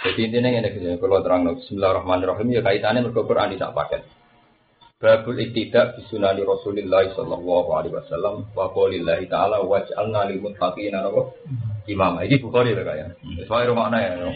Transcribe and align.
Jadi 0.00 0.32
intinya 0.32 0.48
ini 0.48 0.68
gitu, 0.72 0.96
kalau 0.96 1.20
terang 1.20 1.44
Bismillahirrahmanirrahim 1.44 2.48
ya 2.56 2.64
kaitannya 2.64 3.04
mereka 3.04 3.20
Quran 3.28 3.52
tidak 3.52 3.76
pakai. 3.76 4.00
Babul 5.00 5.40
iktidak 5.44 5.96
bisunani 5.96 6.44
Rasulillah 6.44 7.08
sallallahu 7.16 7.68
alaihi 7.72 7.96
wasallam 7.96 8.48
wa 8.52 8.68
qaulillahi 8.72 9.28
ta'ala 9.32 9.64
waj'alna 9.64 10.28
lil 10.28 10.44
muttaqina 10.44 11.04
imam. 11.88 12.12
Ini 12.20 12.36
Bukhari 12.40 12.76
ya 12.76 12.84
kaya. 12.84 13.12
Sesuai 13.44 13.68
rumahnya 13.68 13.98
ya. 14.00 14.28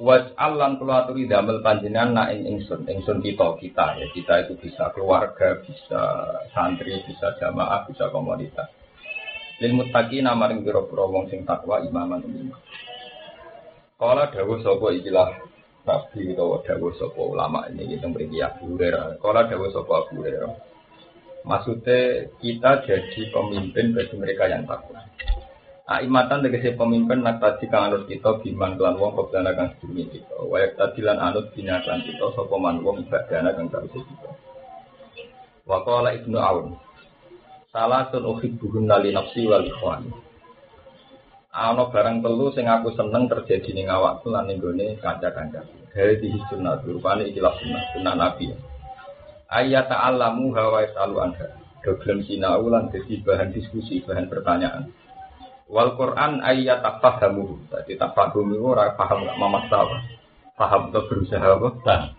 Waj'al 0.00 0.52
lan 0.60 0.80
kula 0.80 1.04
aturi 1.08 1.28
damel 1.28 1.60
panjenengan 1.60 2.12
nak 2.12 2.36
ing 2.36 2.56
ingsun, 2.56 2.88
ingsun 2.88 3.20
kita 3.20 3.56
kita 3.60 4.00
ya. 4.00 4.06
Kita 4.12 4.48
itu 4.48 4.56
bisa 4.60 4.92
keluarga, 4.96 5.60
bisa 5.60 6.00
santri, 6.52 7.00
bisa 7.04 7.36
jamaah, 7.36 7.84
bisa 7.88 8.08
komunitas. 8.12 8.68
Lil 9.60 9.72
muttaqina 9.76 10.36
maring 10.36 10.64
pira-pira 10.64 11.04
wong 11.04 11.28
sing 11.32 11.44
takwa 11.44 11.84
imaman 11.84 12.24
imam. 12.24 12.60
Kala 14.02 14.34
dawuh 14.34 14.58
sapa 14.66 14.90
ikilah 14.98 15.30
Nabi 15.86 16.34
utawa 16.34 16.58
dawuh 16.66 16.90
sapa 16.98 17.22
ulama 17.22 17.70
ini 17.70 17.94
kita 17.94 18.10
beri 18.10 18.34
Abu 18.42 18.74
Hurairah. 18.74 19.22
Kala 19.22 19.46
dawuh 19.46 19.70
sapa 19.70 19.92
Abu 20.02 20.18
Hurairah. 20.18 20.50
Maksudnya 21.46 22.26
kita 22.42 22.82
jadi 22.82 23.22
pemimpin 23.30 23.94
bagi 23.94 24.18
mereka 24.18 24.50
yang 24.50 24.66
takwa. 24.66 25.06
Aimatan 25.86 26.42
tegese 26.42 26.74
pemimpin 26.74 27.22
nak 27.22 27.38
tadi 27.38 27.70
kang 27.70 27.94
anut 27.94 28.10
kita 28.10 28.42
biman 28.42 28.74
kelan 28.74 28.98
wong 28.98 29.14
kobdana 29.14 29.54
kang 29.54 29.70
sedurunge 29.78 30.18
kita. 30.18 30.34
Wayak 30.50 30.74
tadilan 30.82 31.22
anut 31.22 31.54
bina 31.54 31.78
kelan 31.86 32.02
kita 32.02 32.26
sapa 32.34 32.54
man 32.58 32.82
wong 32.82 33.06
ibadana 33.06 33.54
kang 33.54 33.70
kawise 33.70 34.02
kita. 34.02 34.30
Wa 35.62 35.78
qala 35.86 36.18
Ibnu 36.18 36.42
Aun. 36.42 36.74
Salatun 37.70 38.26
uhibbuhun 38.26 38.90
li 38.98 39.14
nafsi 39.14 39.46
wal 39.46 39.62
ikhwan 39.62 40.10
ana 41.52 41.84
barang 41.92 42.24
telu 42.24 42.48
sing 42.56 42.64
aku 42.64 42.96
seneng 42.96 43.28
terjadi 43.28 43.76
ning 43.76 43.92
awakku 43.92 44.32
lan 44.32 44.48
ning 44.48 44.56
gone 44.56 44.96
kanca-kanca. 44.98 45.60
Dari 45.92 46.16
di 46.24 46.32
sunnah 46.48 46.80
rupane 46.80 47.28
ikilah 47.28 47.52
sunnah, 47.60 47.82
sunnah 47.92 48.14
Nabi. 48.16 48.48
Ayat 49.52 49.92
ta'allamu 49.92 50.56
hawa 50.56 50.88
yasalu 50.88 51.20
anha. 51.20 51.46
Doglem 51.84 52.24
sinau 52.24 52.64
lan 52.72 52.88
dadi 52.88 53.20
bahan 53.20 53.52
diskusi, 53.52 54.00
bahan 54.00 54.32
pertanyaan. 54.32 54.88
Wal 55.68 55.92
Quran 56.00 56.40
ayat 56.40 56.80
tafahamu. 56.80 57.68
Jadi 57.68 58.00
tafahamu 58.00 58.56
ora 58.64 58.96
paham 58.96 59.28
gak 59.28 59.36
masalah. 59.36 60.00
Paham 60.56 60.88
atau 60.88 61.04
berusaha 61.04 61.44
apa? 61.44 61.68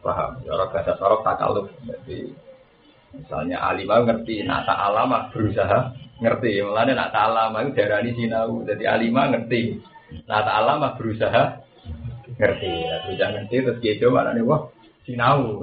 Paham. 0.02 0.32
Ya 0.46 0.54
ora 0.54 0.70
bahasa 0.70 0.94
sorok 1.02 1.26
takaluf. 1.26 1.74
Jadi 1.82 2.34
misalnya 3.14 3.62
alimah 3.62 4.04
ngerti, 4.04 4.44
nah 4.44 4.66
ta'alama 4.66 5.30
berusaha 5.30 5.94
ngerti. 6.20 6.64
Mulane 6.64 6.92
nak 6.98 7.12
ta'alam 7.14 7.54
itu 7.60 7.72
darani 7.78 8.12
sinau. 8.18 8.62
Jadi 8.64 8.84
alima 8.88 9.30
ngerti. 9.30 9.78
Nak 10.26 10.42
ta'alam 10.46 10.82
berusaha 10.98 11.44
ngerti. 12.38 12.74
Berusaha 13.08 13.30
ngerti 13.40 13.56
terus 13.64 13.78
gitu 13.84 14.10
mana 14.10 14.32
nih 14.34 14.44
wah 14.46 14.70
sinau. 15.04 15.62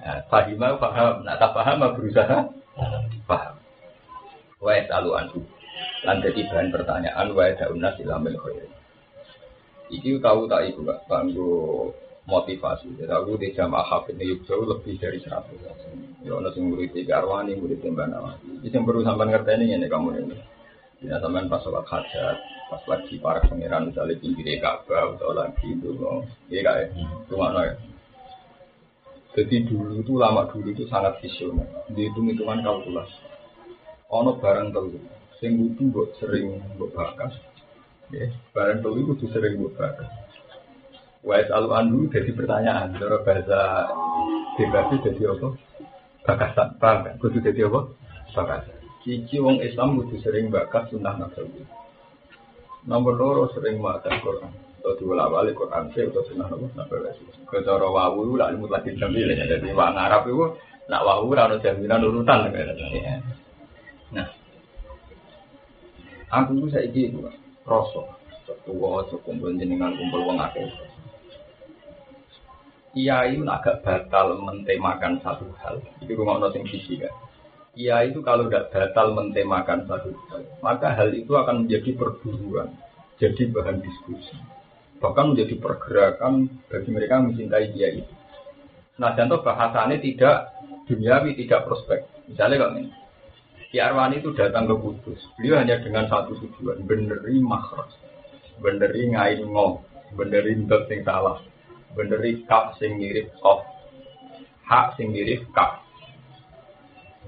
Nah, 0.00 0.18
fahima 0.32 0.80
paham. 0.80 1.22
Nak 1.22 1.36
tak 1.38 1.52
paham 1.52 1.80
berusaha 1.96 2.38
paham. 3.28 3.54
Wa 4.60 4.72
yasalu 4.76 5.10
anhu. 5.16 5.40
Lan 6.04 6.20
jadi 6.20 6.40
bahan 6.48 6.68
pertanyaan 6.72 7.28
wa 7.32 7.42
yada'unna 7.48 7.96
silamil 7.96 8.36
khair. 8.40 8.68
Iki 9.90 10.22
tahu 10.22 10.46
tak 10.46 10.70
ibu 10.70 10.86
gak 10.86 11.02
banggo 11.10 11.90
motivasi. 12.28 12.98
Jadi 13.00 13.12
aku 13.12 13.40
di 13.40 13.54
jamaah 13.56 13.86
hafid 13.86 14.18
ini 14.20 14.40
jauh 14.44 14.66
lebih 14.66 15.00
dari 15.00 15.22
seratus. 15.22 15.56
Ya 16.20 16.36
ono 16.36 16.52
sing 16.52 16.68
murid 16.68 16.92
tiga 16.92 17.24
arwani, 17.24 17.56
murid 17.56 17.80
tiga 17.80 18.04
nawati. 18.04 18.60
Itu 18.60 18.76
yang 18.76 18.84
perlu 18.84 19.00
sampai 19.00 19.30
ngerti 19.32 19.52
ini 19.56 19.86
kamu 19.88 20.08
ini. 20.20 20.36
Ya 21.00 21.16
sampean 21.16 21.48
pas 21.48 21.64
sholat 21.64 21.88
hajat, 21.88 22.36
pas 22.68 22.82
lagi 22.84 23.16
para 23.16 23.40
pangeran 23.48 23.88
misalnya 23.88 24.20
pinggir 24.20 24.60
Ka'bah 24.60 25.16
atau 25.16 25.32
lagi 25.32 25.72
itu, 25.72 25.96
iya 26.52 26.60
kayak 26.60 26.92
rumah 27.32 27.56
ya. 27.64 27.74
Jadi 29.32 29.64
dulu 29.64 30.04
itu 30.04 30.12
lama 30.20 30.44
dulu 30.52 30.68
itu 30.68 30.84
sangat 30.92 31.16
visioner. 31.24 31.64
Dihitung 31.88 32.28
hitungan 32.28 32.60
kalkulasi. 32.60 33.16
Ono 34.12 34.36
barang 34.36 34.76
telu, 34.76 35.00
sing 35.40 35.56
butuh 35.56 35.88
buat 35.88 36.10
sering 36.20 36.60
buat 36.76 36.92
bakas. 36.92 37.32
Ya, 38.12 38.28
barang 38.52 38.84
telu 38.84 39.16
itu 39.16 39.24
sering 39.32 39.56
buat 39.56 39.80
bakas 39.80 40.19
Wais 41.20 41.52
alu 41.52 41.68
anhu 41.76 42.08
jadi 42.08 42.32
pertanyaan. 42.32 42.96
Cara 42.96 43.20
bahasa 43.20 43.60
bebas 44.56 44.88
jadi 45.04 45.22
apa? 45.36 45.48
Bakasan. 46.24 46.68
Paham 46.80 46.98
kan? 47.04 47.14
Kudu 47.20 47.44
jadi 47.44 47.68
apa? 47.68 47.92
Bakasan. 48.32 48.76
Cici 49.04 49.36
wong 49.36 49.60
Islam 49.60 50.00
kudu 50.00 50.16
sering 50.24 50.48
bakas 50.48 50.88
sunnah 50.88 51.20
nabawi. 51.20 51.64
Nomor 52.88 53.14
loro 53.20 53.44
sering 53.52 53.80
makan 53.84 54.16
Quran. 54.24 54.52
Atau 54.80 54.96
diulang 54.96 55.28
balik 55.28 55.60
Quran 55.60 55.92
sih 55.92 56.08
atau 56.08 56.24
sunnah 56.24 56.48
nabawi. 56.48 57.12
Kecara 57.44 57.84
wawu 57.84 58.40
lah 58.40 58.48
ilmu 58.56 58.72
lagi 58.72 58.96
jamil 58.96 59.28
ya. 59.28 59.44
Jadi 59.44 59.76
wong 59.76 60.00
Arab 60.00 60.24
itu 60.24 60.56
nak 60.88 61.04
wawu 61.04 61.36
rano 61.36 61.60
jaminan 61.60 62.00
urutan. 62.00 62.48
Nah, 64.10 64.26
aku 66.32 66.50
itu 66.64 66.66
saya 66.72 66.88
itu 66.88 67.20
rosok. 67.68 68.16
Tua, 68.66 69.06
kumpul 69.24 69.56
jenengan 69.56 69.94
kumpul 69.94 70.26
wong 70.26 70.36
akeh 70.42 70.66
kiai 72.90 73.38
agak 73.38 73.86
batal 73.86 74.38
mentemakan 74.42 75.22
satu 75.22 75.46
hal. 75.62 75.78
Itu 76.02 76.18
rumah 76.18 76.50
sing 76.50 76.66
sisi 76.66 76.98
kan. 76.98 77.14
Kiai 77.70 78.10
itu 78.10 78.18
kalau 78.26 78.50
tidak 78.50 78.74
batal 78.74 79.14
mentemakan 79.14 79.86
satu 79.86 80.10
hal, 80.30 80.42
maka 80.58 80.90
hal 80.90 81.14
itu 81.14 81.30
akan 81.38 81.66
menjadi 81.66 81.94
perburuan, 81.94 82.74
jadi 83.22 83.46
bahan 83.54 83.78
diskusi, 83.78 84.34
bahkan 84.98 85.30
menjadi 85.30 85.54
pergerakan 85.62 86.50
bagi 86.66 86.90
mereka 86.90 87.22
yang 87.22 87.30
mencintai 87.30 87.70
itu. 87.70 88.14
Nah, 88.98 89.14
contoh 89.16 89.40
bahasanya 89.40 89.96
tidak 90.02 90.52
duniawi, 90.90 91.38
tidak 91.38 91.64
prospek. 91.64 92.04
Misalnya 92.26 92.68
kalau 92.68 92.74
ini, 92.76 92.90
Ki 93.70 93.78
Arwani 93.78 94.18
itu 94.18 94.34
datang 94.34 94.66
ke 94.66 94.74
Kudus, 94.74 95.22
beliau 95.38 95.62
hanya 95.62 95.78
dengan 95.78 96.10
satu 96.10 96.34
tujuan, 96.36 96.82
beneri 96.84 97.38
makros, 97.38 97.94
beneri 98.58 99.14
ngain 99.14 99.46
beneri 100.18 100.58
dot 100.66 100.90
yang 100.90 101.06
salah, 101.06 101.38
beneri 101.94 102.46
kap 102.46 102.78
sing 102.78 102.98
mirip 102.98 103.34
kof 103.42 103.66
hak 104.66 104.94
sing 104.94 105.10
mirip 105.10 105.46
kap 105.50 105.82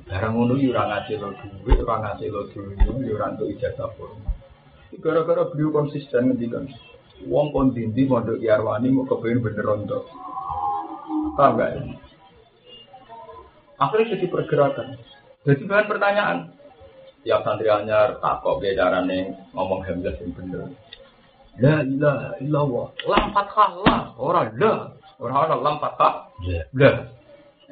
barang 0.07 0.35
ngono 0.35 0.59
yo 0.59 0.75
ora 0.75 0.99
ngasih 0.99 1.17
lo 1.19 1.35
duit 1.63 1.79
ora 1.83 1.97
ngasih 2.05 2.29
lo 2.31 2.47
duit 2.51 2.79
yo 2.85 3.15
ora 3.17 3.33
entuk 3.33 3.49
ijazah 3.55 3.89
formal. 3.97 4.35
Gara-gara 4.93 5.49
beliau 5.49 5.73
konsisten 5.73 6.29
ngendikan 6.29 6.69
wong 7.25 7.55
kon 7.55 7.73
dindi 7.73 8.05
mondok 8.05 8.43
Yarwani 8.43 8.93
mau 8.93 9.09
kepengen 9.09 9.41
bener 9.41 9.67
untuk 9.73 10.05
paham 11.39 11.57
gak? 11.57 11.71
Ya? 11.73 11.83
akhirnya 13.81 14.13
jadi 14.15 14.27
pergerakan. 14.29 14.89
Jadi 15.43 15.63
bahan 15.67 15.87
pertanyaan. 15.91 16.39
Tiap 17.23 17.41
santri 17.47 17.71
anyar 17.71 18.19
takok 18.19 18.59
bicara 18.59 19.07
ngomong 19.55 19.87
hamzah 19.87 20.19
yang 20.19 20.35
bener 20.35 20.75
La 21.61 21.85
ilaha 21.85 22.41
illallah. 22.41 22.87
Lam 23.05 23.25
fathah 23.37 23.71
la. 23.85 23.97
Orang 24.17 24.57
la. 24.57 24.97
Orang 25.21 25.37
orang 25.37 25.61
lam 25.61 25.77
fathah. 25.77 26.33
La. 26.73 26.93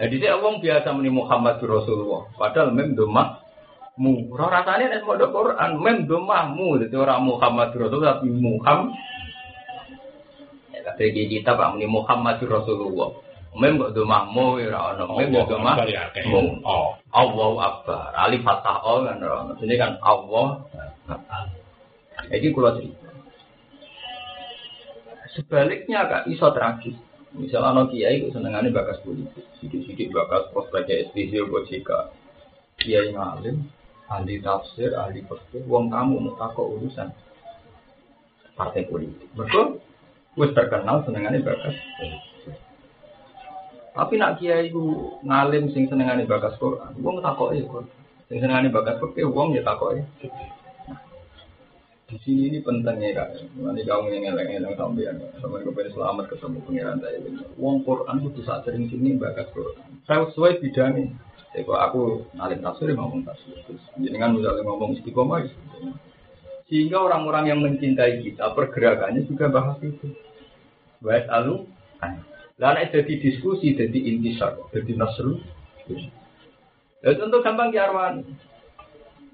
Jadi 0.00 0.14
dia 0.20 0.36
orang 0.36 0.60
biasa 0.60 0.92
meni 0.92 1.08
Muhammad 1.12 1.60
Rasulullah. 1.64 2.28
Padahal 2.36 2.76
mem 2.76 2.92
domah 2.92 3.40
mu. 3.96 4.28
Orang 4.36 4.52
rasanya 4.52 5.00
nek 5.00 5.04
mau 5.04 5.16
Quran 5.16 5.70
mem 5.80 5.98
domah 6.04 6.52
mu. 6.52 6.76
Jadi 6.76 6.92
orang 6.96 7.24
Muhammad 7.24 7.72
Rasulullah 7.72 8.20
tapi 8.20 8.28
Muhammad. 8.32 8.96
Ya 10.76 10.80
tapi 10.84 11.12
kita 11.16 11.56
pak 11.56 11.76
meni 11.76 11.88
Muhammad 11.88 12.36
Rasulullah. 12.44 13.16
Mem 13.56 13.80
kok 13.80 13.92
domah 13.96 14.28
mu 14.28 14.60
ya 14.60 14.76
ono. 14.76 15.16
Mem 15.16 15.32
kok 15.32 15.56
domah 15.56 15.74
mu. 16.28 16.42
Oh. 16.64 16.96
Allahu 17.16 17.56
Akbar. 17.58 18.12
Alif 18.12 18.44
fathah 18.44 18.76
oh 18.84 19.08
kan. 19.08 19.24
Ini 19.56 19.74
kan 19.80 19.96
Allah. 20.04 20.68
Jadi 22.28 22.46
kalau 22.52 22.72
cerita. 22.76 23.09
Sebaliknya 25.34 26.10
kak 26.10 26.26
iso 26.26 26.50
tragis. 26.50 26.96
Misalnya 27.30 27.70
no 27.70 27.82
kiai 27.86 28.18
itu 28.18 28.34
senengannya 28.34 28.74
bakas 28.74 28.98
politik, 29.06 29.46
sidik-sidik 29.62 30.10
bakas 30.10 30.50
prospeknya 30.50 31.06
SPC 31.06 31.46
buat 31.46 31.70
jika 31.70 32.10
kiai 32.82 33.14
ngalim, 33.14 33.70
ahli 34.10 34.42
tafsir, 34.42 34.90
ahli 34.98 35.22
fikih, 35.22 35.62
uang 35.70 35.94
kamu 35.94 36.18
mau 36.18 36.34
takut 36.34 36.74
urusan 36.74 37.14
partai 38.58 38.82
politik. 38.90 39.30
Betul? 39.38 39.78
Wes 40.34 40.50
terkenal 40.58 41.06
senengannya 41.06 41.46
bakas. 41.46 41.78
Tapi 43.94 44.14
nak 44.18 44.42
kiai 44.42 44.74
itu 44.74 45.14
ngalim 45.22 45.70
sing 45.70 45.86
senengannya 45.86 46.26
bakas 46.26 46.58
Quran, 46.58 46.98
takut 47.22 47.54
ya 47.54 47.62
Quran. 47.62 47.86
Sing 48.26 48.42
senengannya 48.42 48.74
bakas 48.74 48.98
fikih, 48.98 49.30
uang 49.30 49.54
ya 49.54 49.62
ya. 49.62 50.02
Di 52.10 52.18
sini 52.26 52.50
ini 52.50 52.58
pentingnya 52.58 53.14
kak. 53.14 53.28
Nanti 53.54 53.86
kamu 53.86 54.10
yang 54.10 54.34
ngeleng-ngeleng 54.34 54.74
sampai 55.38 55.62
kepada 55.62 55.88
selamat 55.94 56.24
ketemu 56.26 56.58
pengiran 56.66 56.98
saya. 56.98 57.22
Wong 57.54 57.86
Quran 57.86 58.26
itu 58.26 58.42
saat 58.42 58.66
sering 58.66 58.90
sini 58.90 59.14
bakat 59.14 59.54
Quran. 59.54 60.02
Saya 60.10 60.26
sesuai 60.34 60.58
bidang 60.58 60.98
ini. 60.98 61.14
Kalau 61.54 61.78
aku 61.78 62.02
nalim 62.34 62.66
tafsir 62.66 62.90
ngomong 62.98 63.22
tafsir. 63.22 63.54
Jadi 63.94 64.16
kan 64.18 64.34
misalnya 64.34 64.66
ngomong 64.66 64.98
istiqomah, 64.98 65.46
Sehingga 66.66 67.02
orang-orang 67.02 67.50
yang 67.50 67.58
mencintai 67.62 68.22
kita 68.26 68.54
pergerakannya 68.58 69.26
juga 69.26 69.50
bahas 69.50 69.78
itu. 69.82 70.10
Baik 71.02 71.26
alu, 71.30 71.66
lalu 72.58 72.86
jadi 72.90 73.14
diskusi, 73.18 73.74
jadi 73.74 73.98
intisar, 73.98 74.58
jadi 74.70 74.94
nasru. 74.94 75.42
Ya 77.02 77.16
tentu 77.16 77.38
gampang 77.42 77.74
diarwani. 77.74 78.22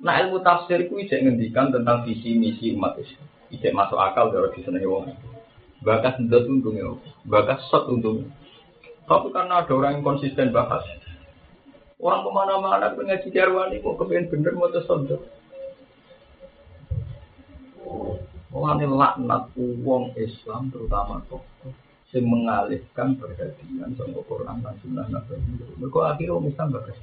Nah 0.06 0.22
ilmu 0.22 0.38
tafsir 0.46 0.86
itu 0.86 0.94
ijek 1.02 1.26
ngendikan 1.26 1.74
tentang 1.74 2.06
visi 2.06 2.38
misi 2.38 2.70
umat 2.78 2.94
Islam. 2.94 3.26
Ijek 3.50 3.74
masuk 3.74 3.98
akal 3.98 4.30
kalau 4.30 4.54
di 4.54 4.62
sana 4.62 4.78
wong. 4.86 5.10
Bakas 5.82 6.22
ndot 6.22 6.46
untungnya, 6.46 6.94
bakas 7.26 7.66
shot 7.66 7.90
untungnya. 7.90 8.30
Tapi 9.06 9.34
karena 9.34 9.62
ada 9.62 9.70
orang 9.70 9.98
yang 9.98 10.06
konsisten 10.06 10.50
bahas, 10.50 10.82
orang 12.02 12.26
ke 12.26 12.30
mana-mana 12.34 12.90
ngaji 12.90 13.28
diarwani 13.30 13.78
kok 13.78 13.96
kepengen 14.02 14.30
bener 14.30 14.52
mau 14.58 14.70
tersodok. 14.70 15.22
Mulane 18.50 18.86
laknat 18.88 19.54
wong 19.58 20.10
Islam 20.18 20.74
terutama 20.74 21.22
tokoh 21.30 21.70
sing 22.10 22.26
mengalihkan 22.26 23.14
perhatian 23.14 23.94
sama 23.94 24.22
Quran 24.26 24.58
dan 24.62 24.74
Sunnah 24.82 25.06
Nabi. 25.06 25.38
Mereka 25.78 25.98
akhirnya 26.02 26.34
wong 26.34 26.50
Islam 26.50 26.74
bagus. 26.74 26.98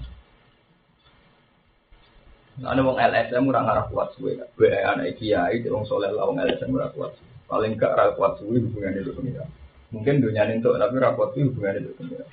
Nah, 2.62 2.78
wong 2.78 3.02
LSM 3.02 3.50
ora 3.50 3.66
ngarah 3.66 3.90
kuat 3.90 4.14
suwe. 4.14 4.38
Bae 4.38 4.86
anak 4.86 5.18
kiai 5.18 5.66
wong 5.66 5.90
soleh 5.90 6.14
lah 6.14 6.30
wong 6.30 6.38
LSM 6.38 6.70
ora 6.70 6.94
kuat. 6.94 7.18
Paling 7.50 7.82
gak 7.82 7.98
ora 7.98 8.14
kuat 8.14 8.38
suwe 8.38 8.62
hubungan 8.62 8.94
itu 8.94 9.10
pengira. 9.18 9.46
Mungkin 9.90 10.22
dunia 10.22 10.46
itu 10.54 10.70
tapi 10.70 10.94
ora 11.02 11.18
kuat 11.18 11.34
suwe 11.34 11.50
itu 11.50 11.92
pengira. 11.98 12.30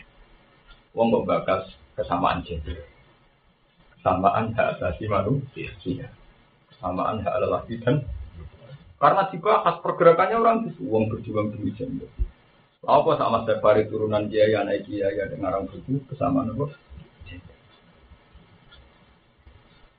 Wong 0.92 1.08
kok 1.08 1.24
bakas 1.24 1.62
kesamaan 1.96 2.44
gender. 2.44 2.84
Kesamaan 3.96 4.52
hak 4.52 4.76
asasi 4.76 5.08
manusia. 5.08 5.72
Kesamaan 6.68 7.24
hak 7.24 7.36
lelaki 7.40 7.80
dan 7.80 8.04
karena 9.00 9.32
dibahas 9.32 9.80
pergerakannya 9.80 10.36
orang 10.36 10.56
itu 10.68 10.84
uang 10.84 11.08
berjuang 11.08 11.56
demi 11.56 11.72
gender. 11.72 12.12
Apa 12.84 13.16
sama 13.16 13.48
Sefari 13.48 13.88
turunan 13.88 14.28
kiai 14.28 14.52
anak 14.52 14.84
kiai 14.84 15.16
dengan 15.32 15.56
orang 15.56 15.72
berjuang 15.72 16.04
kesamaan 16.12 16.52
apa? 16.52 16.76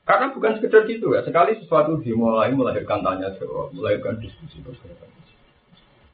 Karena 0.02 0.34
bukan 0.34 0.58
sekedar 0.58 0.82
gitu 0.90 1.14
ya, 1.14 1.22
sekali 1.22 1.62
sesuatu 1.62 2.02
dimulai 2.02 2.50
melahirkan 2.50 3.06
tanya 3.06 3.30
jawab, 3.38 3.70
melahirkan 3.70 4.18
diskusi. 4.18 4.58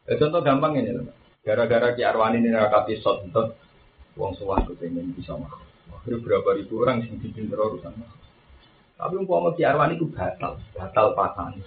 Ya, 0.04 0.14
contoh 0.20 0.40
gampang 0.44 0.76
ini 0.76 0.92
loh. 0.92 1.08
Gara-gara 1.40 1.96
Ki 1.96 2.04
Arwani 2.04 2.44
ini 2.44 2.52
rakati 2.52 3.00
shot 3.00 3.24
itu, 3.24 3.56
uang 4.20 4.36
suah 4.36 4.60
kepengen 4.68 5.16
bisa 5.16 5.32
makhluk. 5.40 5.64
Akhirnya 5.88 6.20
berapa 6.20 6.48
ribu 6.60 6.84
orang 6.84 7.00
yang 7.00 7.16
bikin 7.16 7.48
urusan 7.48 7.96
Tapi 9.00 9.14
umpama 9.16 9.56
Ki 9.56 9.64
Arwani 9.64 9.96
itu 9.96 10.12
batal, 10.12 10.60
batal 10.76 11.16
pasangan 11.16 11.64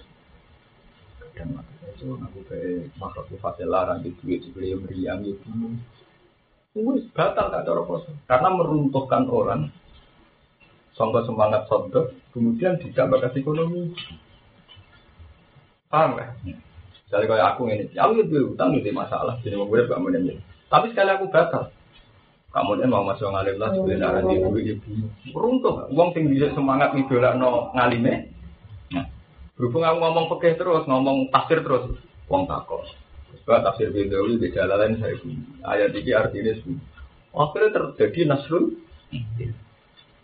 dan 1.36 1.48
makanya 1.56 1.88
itu 1.96 2.06
aku 2.20 2.38
kayak 2.48 2.92
makhluk 3.00 3.26
fasih 3.40 3.66
larang 3.68 4.04
di 4.04 4.12
duit 4.20 4.44
sebelum 4.44 4.84
meriang 4.84 5.24
bingung 5.24 5.80
Wis 6.72 7.04
batal 7.12 7.52
gak 7.52 7.68
poso 7.84 8.08
karena 8.24 8.48
meruntuhkan 8.48 9.28
orang 9.28 9.68
sangka 10.96 11.24
semangat 11.24 11.64
sodok 11.68 12.12
kemudian 12.32 12.80
tidak 12.80 13.08
bakas 13.12 13.36
ekonomi 13.36 13.92
paham 15.92 16.16
kan? 16.16 16.32
Jadi 17.12 17.28
kayak 17.28 17.48
aku 17.52 17.68
ini, 17.68 17.84
aku 17.92 18.24
itu 18.24 18.56
utang 18.56 18.72
itu 18.72 18.88
masalah, 18.88 19.36
jadi 19.44 19.60
mau 19.60 19.68
gue 19.68 19.84
gak 19.84 20.00
mau 20.00 20.08
Tapi 20.08 20.86
sekali 20.96 21.12
aku 21.12 21.28
batal, 21.28 21.68
kemudian 22.48 22.88
mau 22.88 23.04
masuk 23.04 23.28
ngalim 23.28 23.60
lah 23.60 23.68
sebenarnya 23.76 24.24
di 24.24 24.40
duit 24.40 24.64
ya 24.64 24.74
bingung. 24.80 25.12
Meruntuh, 25.28 25.92
uang 25.92 26.16
tinggi 26.16 26.40
semangat 26.56 26.96
ngidolak 26.96 27.36
no 27.36 27.68
ngalime, 27.76 28.32
Berhubung 29.52 29.84
aku 29.84 29.98
ngomong 30.00 30.26
pekeh 30.32 30.56
terus, 30.56 30.88
ngomong 30.88 31.28
tafsir 31.28 31.60
terus, 31.60 32.00
wong 32.32 32.48
takut. 32.48 32.88
Sebab 33.44 33.60
tafsir 33.60 33.92
Bindawi 33.92 34.40
di 34.40 34.48
jalan 34.48 34.96
saya 34.96 35.18
pun. 35.20 35.36
Ayat 35.62 35.92
ini 35.92 36.12
artinya 36.16 36.52
sih. 36.62 36.76
Akhirnya 37.36 37.70
terjadi 37.76 38.32
nasrul. 38.32 38.80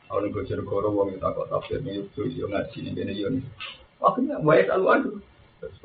Kalau 0.08 0.24
nih 0.24 0.32
bocor 0.32 0.60
koro 0.64 0.88
wong 0.88 1.12
itu 1.12 1.20
takut 1.20 1.46
tafsir 1.52 1.84
ini 1.84 2.00
itu 2.00 2.22
yo 2.32 2.48
ngaji 2.48 2.78
ini 2.80 2.90
ini 2.96 3.12
yo. 3.20 3.28
Akhirnya 4.00 4.40
banyak 4.40 4.72
alu 4.72 4.86
adu. 4.88 5.10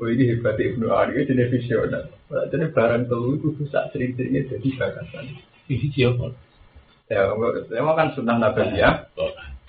Oh 0.00 0.08
ini 0.08 0.32
hebat 0.32 0.56
Ibnu 0.56 0.88
Ari 0.88 1.28
jenis 1.28 1.52
visioner. 1.52 2.08
Jadi 2.32 2.72
barang 2.72 3.04
telu 3.10 3.36
itu 3.36 3.52
bisa 3.58 3.90
sering-seringnya 3.92 4.48
jadi 4.48 4.68
bagasan. 4.80 5.24
Ini 5.68 5.86
siapa? 5.92 6.32
Ya, 7.12 7.28
memang 7.68 7.94
kan 7.98 8.08
sunnah 8.16 8.40
nabi 8.40 8.80
ya. 8.80 9.12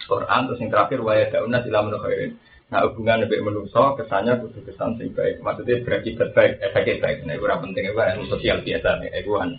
Quran 0.05 0.41
terus 0.47 0.61
yang 0.61 0.71
terakhir 0.71 0.99
wayat 1.01 1.33
daunah 1.33 1.59
sila 1.65 1.83
khairin. 1.83 2.37
Nah 2.69 2.81
hubungan 2.85 3.25
lebih 3.25 3.45
menuso 3.45 3.97
kesannya 3.97 4.41
kudu 4.41 4.61
kesan 4.65 4.97
sing 5.01 5.11
baik. 5.17 5.41
Maksudnya 5.41 5.81
berakibat 5.81 6.29
baik, 6.37 6.61
efeknya 6.61 7.01
baik. 7.01 7.17
Nah 7.25 7.33
itu 7.37 7.45
penting 7.45 7.83
itu 7.89 7.97
ilmu 7.97 8.25
sosial 8.29 8.57
biasa 8.61 8.89
nih. 9.01 9.09
Itu 9.19 9.31
kan 9.37 9.49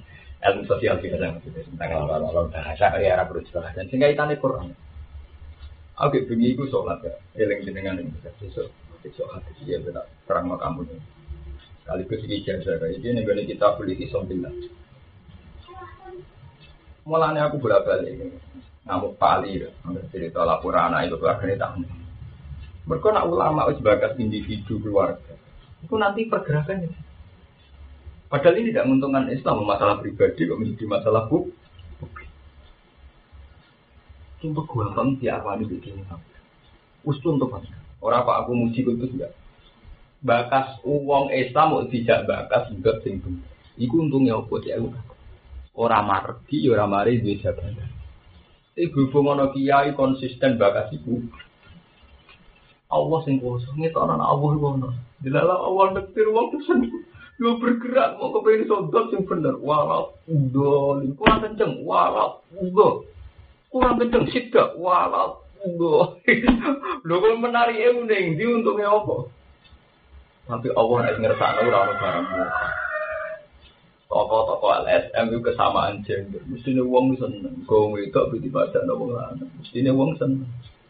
ilmu 0.46 0.62
sosial 0.70 0.96
biasa 1.02 1.24
maksudnya 1.34 1.62
tentang 1.66 1.90
kalau 1.90 2.46
bahasa 2.48 2.86
kayak 2.94 3.12
Arab 3.18 3.28
dan 3.74 3.84
sehingga 3.90 4.14
itu 4.14 4.38
Quran. 4.38 4.70
Oke, 5.96 6.28
bengi 6.28 6.52
itu 6.52 6.68
sholat 6.68 7.00
ya. 7.00 7.16
Eling 7.40 7.64
jenengan 7.64 7.96
ini 7.96 8.12
bisa 8.12 8.28
besok. 8.36 8.68
Besok 9.00 9.32
hati 9.32 9.56
dia 9.64 9.80
tidak 9.80 10.04
terang 10.28 10.52
kamu 10.52 10.84
ini. 10.84 10.98
Sekaligus 11.80 12.20
ini 12.28 12.44
jasa 12.44 12.76
kayak 12.76 13.00
ini 13.00 13.24
nih 13.24 13.56
kita 13.56 13.80
beli 13.80 13.96
isom 14.04 14.28
bilang. 14.28 14.52
Mulanya 17.08 17.48
aku 17.48 17.56
bolak 17.62 17.88
balik. 17.88 18.28
Ngamuk 18.84 19.16
pali, 19.18 19.64
cerita 20.12 20.44
laporan 20.44 20.92
anak 20.92 21.10
itu 21.10 21.16
keluarga 21.16 21.44
ini 21.48 21.56
tahu. 21.58 21.82
Mereka 22.86 23.08
nak 23.10 23.26
ulama 23.26 23.66
bagas 23.82 24.14
individu 24.20 24.78
keluarga. 24.78 25.34
Itu 25.82 25.96
nanti 25.96 26.28
pergerakannya. 26.28 26.92
Padahal 28.26 28.58
ini 28.58 28.74
tidak 28.74 28.86
menguntungkan 28.90 29.30
Islam 29.30 29.64
masalah 29.64 29.96
pribadi 30.02 30.44
kok 30.44 30.58
menjadi 30.58 30.84
masalah 30.86 31.24
publik. 31.30 31.55
Untuk 34.46 34.70
gue 34.70 34.86
bang 34.94 35.08
di 35.18 35.26
awal 35.26 35.58
ini 35.58 35.66
begini. 35.66 36.02
Usul 37.02 37.38
untuk 37.38 37.54
apa? 37.58 37.66
Orang 37.98 38.22
apa 38.22 38.32
aku 38.44 38.54
muji 38.54 38.86
itu 38.86 39.06
tidak. 39.14 39.34
Bakas 40.22 40.78
uang 40.86 41.34
Islam 41.34 41.66
mau 41.74 41.82
tidak 41.90 42.26
bakas 42.30 42.70
juga 42.70 43.02
singgung. 43.02 43.42
Iku 43.74 44.06
untungnya 44.06 44.38
apa 44.38 44.54
ya? 44.62 44.78
Orang 45.76 46.06
margi, 46.08 46.66
orang 46.70 46.90
mari 46.90 47.20
di 47.20 47.36
jabatan. 47.42 47.90
Ibu 48.76 49.08
berhubung 49.08 49.40
kiai 49.56 49.96
konsisten 49.96 50.60
bakas 50.60 50.92
ibu. 50.92 51.24
Allah 52.92 53.18
sing 53.26 53.42
kuasa 53.42 53.72
ngetonan 53.74 54.20
Allah 54.20 54.50
iku 54.52 54.66
ono. 54.78 54.90
Dilalah 55.20 55.58
Allah 55.64 55.86
nektir 55.96 56.28
wong 56.28 56.54
pesen. 56.54 56.86
Yo 57.36 57.60
bergerak 57.60 58.16
mau 58.16 58.32
kepengin 58.32 58.68
sodot 58.68 59.12
sing 59.12 59.24
bener. 59.24 59.56
Walau 59.60 60.16
udo 60.28 61.00
kurang 61.16 61.44
kenceng. 61.44 61.84
Walau 61.84 62.44
udo 62.56 63.08
kurang 63.76 64.00
kenceng 64.00 64.24
sida. 64.32 64.72
Walau. 64.80 65.44
Lho 67.06 67.14
kok 67.22 67.36
menari 67.42 67.82
e 67.82 67.90
ning 67.92 68.38
di 68.38 68.44
untungnya 68.46 68.88
apa? 68.88 69.16
Nanti 70.46 70.68
Allah 70.70 70.98
nek 71.02 71.18
ngersakno 71.18 71.60
ora 71.66 71.78
ono 71.82 71.94
barang 71.98 72.26
Toko-toko 74.06 74.86
LSM 74.86 75.34
itu 75.34 75.42
kesamaan 75.42 76.06
gender. 76.06 76.38
Mestinya 76.46 76.86
uang 76.86 77.18
seneng. 77.18 77.66
Kau 77.66 77.90
itu 77.98 78.14
bisa 78.38 78.54
baca 78.54 78.78
nopo 78.86 79.10
lanang. 79.10 79.50
Mestinya 79.58 79.90
uang 79.90 80.14
seneng 80.14 80.46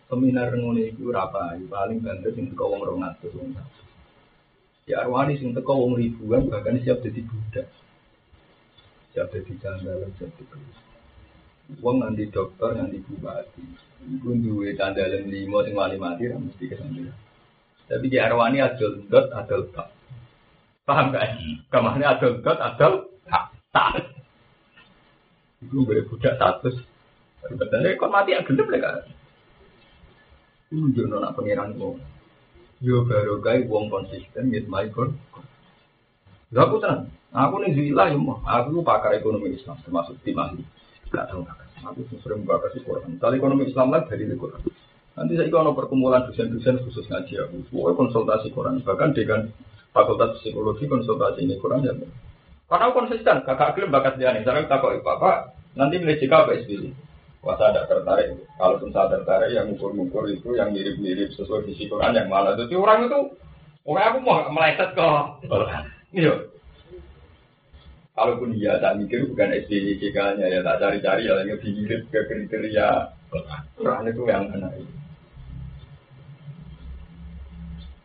seminar 0.06 0.52
ngono 0.52 0.84
iku 0.84 1.10
ora 1.10 1.26
paling 1.32 1.98
banter 2.04 2.30
sing 2.36 2.52
teko 2.52 2.76
wong 2.76 2.84
200 2.84 3.32
wong. 3.32 3.56
Ya 4.84 5.02
arwani 5.02 5.40
sing 5.40 5.56
teko 5.56 5.72
wong 5.72 5.96
ribuan 5.96 6.52
bahkan 6.52 6.76
siap 6.84 7.00
jadi 7.00 7.24
budak. 7.24 7.66
Siap 9.16 9.32
jadi 9.32 9.52
candalan 9.64 10.12
siap 10.20 10.30
jadi 10.36 10.85
Wong 11.82 11.98
nanti 11.98 12.30
dokter 12.30 12.78
nanti 12.78 13.02
bupati. 13.02 13.62
Iku 14.06 14.38
duwe 14.38 14.78
candalan 14.78 15.26
limo 15.26 15.66
sing 15.66 15.74
wali 15.74 15.98
mati 15.98 16.30
ra 16.30 16.38
mesti 16.38 16.70
kesampeyan. 16.70 17.10
Tapi 17.90 18.06
di 18.06 18.18
arwani 18.22 18.62
adol 18.62 19.02
dot 19.10 19.34
adol 19.34 19.66
tak. 19.74 19.90
Paham 20.86 21.10
gak? 21.10 21.38
Ke 21.66 21.78
mana 21.82 22.14
adol 22.14 22.38
dot 22.38 22.58
adol 22.62 23.10
tak. 23.26 23.50
Tak. 23.74 23.92
Iku 25.66 25.82
boleh 25.82 26.06
budak 26.06 26.38
status. 26.38 26.78
Betulnya 27.46 27.98
kok 27.98 28.10
mati 28.14 28.30
agak 28.34 28.54
gelap 28.54 28.70
kan? 28.82 28.96
Tunjuk 30.70 31.06
nona 31.10 31.34
pangeran 31.34 31.74
wong. 31.78 31.98
Yo 32.78 33.02
baru 33.06 33.42
gay 33.42 33.66
wong 33.66 33.90
konsisten 33.90 34.54
my 34.70 34.86
God. 34.94 35.14
Gak 36.54 36.62
aku 36.62 36.78
tenang. 36.78 37.10
Aku 37.34 37.58
nih 37.58 37.74
zila 37.74 38.06
ya 38.06 38.18
mah. 38.18 38.38
Aku 38.46 38.86
pakar 38.86 39.18
ekonomi 39.18 39.58
Islam 39.58 39.82
termasuk 39.82 40.14
tim 40.22 40.38
ahli. 40.38 40.62
Gak 41.12 41.26
tahu. 41.30 41.42
Aku 41.86 42.02
sering 42.22 42.42
bakar 42.42 42.72
si 42.74 42.82
Quran. 42.82 43.20
Kali 43.22 43.38
ekonomi 43.38 43.70
Islam 43.70 43.94
lagi 43.94 44.10
dari 44.10 44.34
Quran. 44.34 44.62
Nanti 45.16 45.32
saya 45.38 45.48
ikut 45.48 45.76
perkumpulan 45.76 46.28
dosen-dosen 46.28 46.82
khusus 46.82 47.06
ngaji 47.08 47.34
aku. 47.46 47.56
Pokoknya 47.72 47.94
konsultasi 47.94 48.48
Quran. 48.52 48.82
Bahkan 48.82 49.10
dengan 49.14 49.48
fakultas 49.94 50.42
psikologi 50.42 50.84
konsultasi 50.90 51.46
ini 51.46 51.56
Quran 51.62 51.86
ya. 51.86 51.94
Karena 52.66 52.90
konsisten, 52.90 53.46
kakak 53.46 53.78
klaim 53.78 53.94
bakat 53.94 54.18
dia 54.18 54.34
nih. 54.34 54.42
Sekarang 54.42 54.66
takut 54.66 54.98
bapak 55.00 55.54
nanti 55.78 56.02
milih 56.02 56.18
jika 56.18 56.44
apa 56.44 56.58
SBC. 56.58 56.90
Wah 57.46 57.54
saya 57.54 57.78
tidak 57.78 57.86
tertarik. 57.94 58.28
Kalaupun 58.58 58.90
saya 58.90 59.06
tertarik, 59.14 59.54
yang 59.54 59.70
ngukur-ngukur 59.70 60.26
itu 60.26 60.58
yang 60.58 60.74
mirip-mirip 60.74 61.30
sesuai 61.38 61.62
visi 61.62 61.86
Quran 61.86 62.18
yang 62.18 62.26
malah. 62.26 62.58
Jadi 62.58 62.74
orang 62.74 63.06
itu 63.06 63.20
Orang 63.86 64.02
aku 64.02 64.18
mau 64.26 64.42
meleset 64.50 64.98
kok. 64.98 65.46
Iya. 66.10 66.34
Kalaupun 68.16 68.56
iya, 68.56 68.80
tak 68.80 68.96
mikir 68.96 69.28
bukan 69.28 69.52
SDJK-nya 69.52 70.48
ya 70.48 70.64
tak 70.64 70.80
cari-cari 70.80 71.28
ya 71.28 71.36
yang 71.44 71.60
mirip 71.60 72.00
ke 72.08 72.20
kriteria 72.24 73.12
Quran 73.76 74.08
itu 74.08 74.22
yang 74.24 74.48
mana 74.48 74.72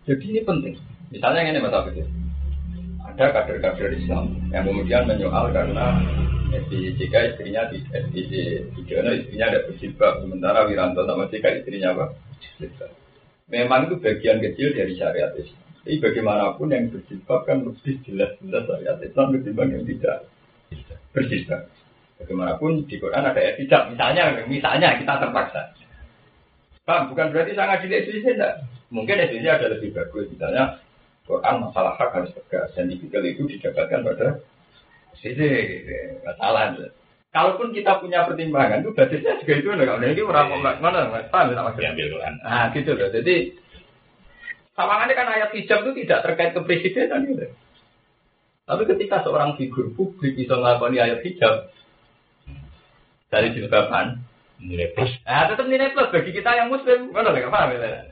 Jadi 0.03 0.25
ini 0.35 0.41
penting. 0.43 0.75
Misalnya 1.15 1.47
ini 1.47 1.63
Mas 1.63 1.71
Abid, 1.71 2.03
ada 3.07 3.25
kader-kader 3.31 3.95
Islam 3.95 4.35
yang 4.51 4.67
kemudian 4.67 5.07
menyoal 5.07 5.55
karena 5.55 5.95
SDJK 6.51 7.15
istrinya 7.31 7.71
di 7.71 7.79
SDJ 7.87 8.33
Tijono 8.75 9.15
istrinya 9.15 9.47
ada 9.55 9.63
berjilbab 9.63 10.13
sementara 10.27 10.67
Wiranto 10.67 11.07
sama 11.07 11.31
JK 11.31 11.63
istrinya 11.63 11.95
apa? 11.95 12.05
Memang 13.47 13.87
itu 13.87 13.95
bagian 14.03 14.43
kecil 14.43 14.75
dari 14.75 14.95
syariat 14.99 15.31
Islam. 15.39 15.70
Tapi 15.81 15.97
bagaimanapun 15.97 16.69
yang 16.69 16.93
berjilbab 16.93 17.41
kan 17.49 17.65
lebih 17.65 18.05
jelas-jelas 18.05 18.63
syariat 18.69 19.01
Islam 19.01 19.33
ketimbang 19.33 19.69
yang 19.73 19.83
tidak 19.89 20.29
berjilbab. 21.09 21.61
Bagaimanapun 22.21 22.85
di 22.85 22.95
Quran 23.01 23.25
ada 23.25 23.39
ayat 23.41 23.57
tidak. 23.57 23.89
Misalnya, 23.89 24.23
misalnya 24.45 24.89
kita 25.01 25.13
terpaksa. 25.17 25.73
Pak, 26.85 27.09
bukan 27.09 27.33
berarti 27.33 27.57
sangat 27.57 27.81
tidak 27.81 28.05
SDJ, 28.05 28.37
enggak. 28.37 28.53
Mungkin 28.93 29.25
SDJ 29.25 29.47
ada 29.49 29.67
lebih 29.73 29.89
bagus. 29.89 30.29
Misalnya, 30.29 30.77
Quran 31.25 31.65
masalah 31.65 31.97
hak 31.97 32.09
harus 32.13 32.33
tegas. 32.37 32.69
Dan 32.77 32.93
itu 32.93 33.09
didapatkan 33.09 34.05
pada 34.05 34.27
SDJ. 35.17 35.41
Nggak 36.21 36.35
salah. 36.37 36.77
Kalaupun 37.33 37.73
kita 37.73 37.97
punya 37.97 38.27
pertimbangan, 38.29 38.85
itu 38.85 38.93
basisnya 38.93 39.41
juga 39.41 39.53
itu. 39.57 39.69
Enggak, 39.73 39.97
ini 39.97 40.21
orang 40.21 40.77
mana, 40.77 41.09
paham 41.33 41.57
tak 41.57 41.65
maksudnya? 41.73 41.97
Nah, 42.45 42.69
gitu. 42.69 42.93
Jadi, 42.93 43.35
sawangannya 44.81 45.13
kan 45.13 45.29
ayat 45.29 45.53
hijab 45.53 45.85
itu 45.85 46.01
tidak 46.01 46.25
terkait 46.25 46.57
kepresidenan 46.57 47.29
gitu. 47.29 47.53
Tapi 48.65 48.83
ketika 48.89 49.21
seorang 49.21 49.53
figur 49.61 49.93
publik 49.93 50.33
bisa 50.33 50.57
melakukan 50.57 50.97
ayat 50.97 51.21
hijab, 51.21 51.69
dari 53.31 53.55
jilbaban 53.55 54.19
nilai 54.59 54.91
plus. 54.93 55.09
Nah, 55.23 55.49
tetap 55.49 55.65
nilai 55.65 55.95
plus 55.95 56.11
bagi 56.11 56.31
kita 56.35 56.51
yang 56.51 56.67
muslim. 56.69 57.09
Mana 57.15 57.31
nggak 57.31 57.49
paham 57.49 57.73
ya? 57.73 58.11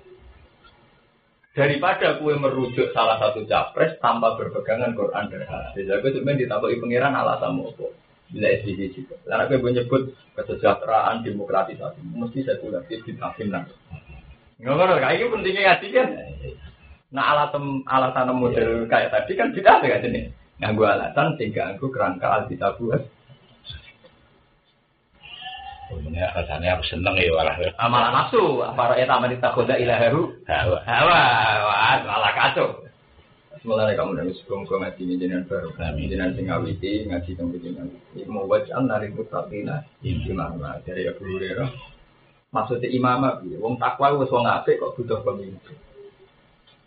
Daripada 1.54 2.16
kue 2.24 2.40
merujuk 2.40 2.96
salah 2.96 3.20
satu 3.20 3.44
capres 3.44 4.00
tanpa 4.00 4.40
berpegangan 4.40 4.96
Quran 4.96 5.28
dan 5.28 5.44
hadis. 5.44 5.84
Jadi 5.92 6.00
gue 6.00 6.12
sebenarnya 6.16 6.42
ditambahi 6.48 6.80
pangeran 6.80 7.14
alasan 7.20 7.60
apa? 7.60 7.88
Bila 8.30 8.48
SDG 8.48 8.82
juga. 8.96 9.18
Karena 9.26 9.50
gue 9.50 9.60
menyebut 9.60 10.02
kesejahteraan, 10.38 11.26
demokratisasi. 11.26 12.00
Mesti 12.16 12.40
saya 12.46 12.62
sekulartif 12.62 13.02
ditafsir 13.04 13.50
nanti. 13.50 13.74
Nggak 14.60 14.76
ngerti, 14.76 15.00
kayak 15.00 15.16
itu 15.16 15.26
pentingnya 15.32 15.62
ngaji 15.64 15.88
kan. 15.96 16.08
Nah 17.10 17.26
alasan 17.34 17.64
alasan 17.88 18.30
model 18.36 18.70
kayak 18.92 19.10
tadi 19.10 19.32
kan 19.40 19.50
tidak 19.56 19.74
ada 19.80 19.88
kan 19.88 20.08
ini. 20.12 20.22
Nganggu 20.60 20.84
alasan 20.84 21.28
sehingga 21.40 21.74
aku 21.74 21.88
kerangka 21.90 22.28
alkitab 22.44 22.76
buat 22.78 23.02
Sebenarnya 25.90 26.30
rasanya 26.38 26.78
aku 26.78 26.86
seneng 26.86 27.18
ya 27.18 27.34
malah. 27.34 27.56
Amalan 27.82 28.14
nafsu, 28.14 28.62
apa 28.62 28.94
ya 28.94 29.10
taman 29.10 29.34
ditakoda 29.34 29.74
ilaharu? 29.74 30.38
Hawa, 30.46 30.86
hawa, 30.86 31.98
malah 32.06 32.32
kacau. 32.38 32.86
Semuanya 33.60 33.98
kamu 33.98 34.22
dari 34.22 34.32
sebelum 34.40 34.70
kau 34.70 34.80
ngaji 34.80 35.20
jenengan 35.20 35.44
baru, 35.50 35.74
jenengan 36.00 36.32
sing 36.32 36.48
ngawiti 36.48 37.10
ngaji 37.10 37.32
kamu 37.36 37.58
jenengan. 37.60 37.92
Iku 38.16 38.30
mau 38.32 38.48
wajah 38.48 38.80
nari 38.80 39.12
mutatina 39.12 39.84
imam 40.06 40.62
dari 40.86 41.10
Abu 41.10 41.26
Hurairah. 41.26 41.99
Maksudnya 42.50 42.90
imam 42.90 43.22
apa? 43.22 43.46
Wong 43.46 43.78
takwa 43.78 44.18
wis 44.18 44.34
wong 44.34 44.46
apik 44.50 44.82
kok 44.82 44.98
butuh 44.98 45.22
pemimpin. 45.22 45.78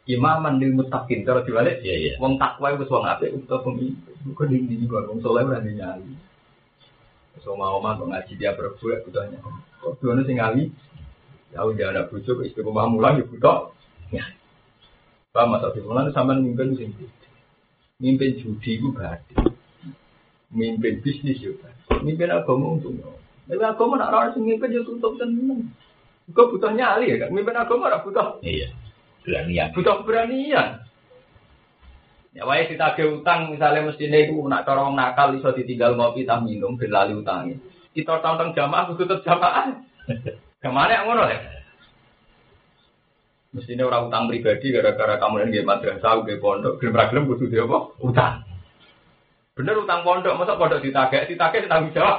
Imaman 0.02 0.59
lil 0.59 0.75
muttaqin 0.75 1.23
cara 1.23 1.47
diwalik, 1.47 1.78
Iya, 1.87 1.95
iya. 1.95 2.12
wong 2.19 2.35
takwa 2.35 2.75
wis 2.75 2.90
wong 2.90 3.07
apik 3.07 3.31
butuh 3.38 3.62
pemimpin. 3.62 4.14
Kok 4.35 4.47
dindi 4.50 4.75
kok 4.90 5.07
wong 5.07 5.23
saleh 5.23 5.47
ora 5.47 5.62
nyali. 5.62 6.12
So 7.40 7.54
mau 7.54 7.78
mah 7.78 7.95
kok 7.95 8.11
ngaji 8.11 8.33
dia 8.35 8.59
berbuat 8.59 9.07
butuhnya. 9.07 9.38
Kok 9.78 10.02
dua 10.02 10.23
sing 10.26 10.42
ngali? 10.42 10.75
Ya 11.54 11.62
udah 11.62 11.87
ada 11.95 12.02
bujuk 12.11 12.42
istiqomah 12.42 12.90
mulang 12.90 13.23
ya 13.23 13.25
butuh. 13.28 13.71
Ya. 14.11 14.26
Pak 15.33 15.49
Mas 15.49 15.64
Abdul 15.64 15.88
Mulan 15.88 16.12
sampean 16.12 16.45
mimpin 16.45 16.76
sing 16.76 16.92
mimpin 18.02 18.37
judi 18.37 18.76
itu 18.76 18.92
berarti 18.92 19.33
mimpin 20.52 21.00
bisnis 21.00 21.40
juga 21.40 21.73
mimpin 22.04 22.28
agama 22.28 22.76
untung 22.76 23.00
tapi 23.50 23.62
agama 23.62 23.94
nak 23.99 24.11
orang 24.14 24.32
sing 24.34 24.44
mimpin 24.46 24.70
juga 24.75 24.92
tutup 24.94 25.12
tenang 25.18 25.66
kok 26.30 26.49
butuh 26.54 26.72
nyali 26.72 27.12
ya 27.12 27.16
kan 27.26 27.30
mimpin 27.34 27.56
agama 27.58 27.90
ora 27.90 28.04
butuh 28.04 28.38
Iya. 28.42 28.68
Beranian. 29.22 29.68
butuh 29.75 29.94
keberanian 30.02 30.68
ya 32.32 32.42
wae 32.49 32.66
ditagih 32.66 33.22
utang 33.22 33.52
misalnya 33.52 33.87
mestine 33.87 34.26
iku 34.26 34.46
nak 34.49 34.64
cara 34.64 34.87
wong 34.88 34.96
nakal 34.96 35.34
iso 35.37 35.52
ditinggal 35.52 35.94
ngopi 35.94 36.25
tak 36.25 36.42
minum 36.42 36.75
ben 36.80 36.90
lali 36.90 37.12
utange 37.14 37.61
kita 37.92 38.22
tantang 38.25 38.56
jamaah 38.56 38.88
kudu 38.88 39.04
tetep 39.04 39.26
jamaah 39.26 39.78
Ke 40.62 40.70
mana 40.70 40.94
yang 40.94 41.11
ngono 41.11 41.26
ya? 41.26 41.42
Mestinya 43.50 43.90
orang 43.90 44.08
utang 44.08 44.25
pribadi 44.30 44.70
gara-gara 44.70 45.18
kamu 45.18 45.50
yang 45.50 45.66
madrasah, 45.66 46.22
ke 46.22 46.38
pondok, 46.38 46.78
ra 46.78 47.11
gelem 47.11 47.26
kudu 47.26 47.50
dia 47.50 47.66
apa? 47.66 47.78
Utang. 47.99 48.46
Bener 49.62 49.78
utang 49.78 50.02
pondok, 50.02 50.35
masa 50.35 50.59
pondok 50.59 50.83
ditagih, 50.83 51.23
ditagih 51.31 51.71
tanggung 51.71 51.95
jawab. 51.95 52.19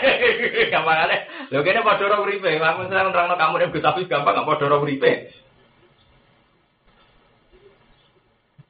Gampang 0.72 0.96
aja. 1.04 1.28
Lho 1.52 1.60
kene 1.60 1.84
padha 1.84 2.08
ora 2.08 2.24
uripe, 2.24 2.56
lamun 2.56 2.88
saya 2.88 3.04
nerangno 3.04 3.36
kamu 3.36 3.68
Gus 3.68 3.84
Hafiz 3.84 4.08
gampang 4.08 4.32
gak 4.32 4.48
padha 4.48 4.64
ora 4.64 4.80
uripe. 4.80 5.28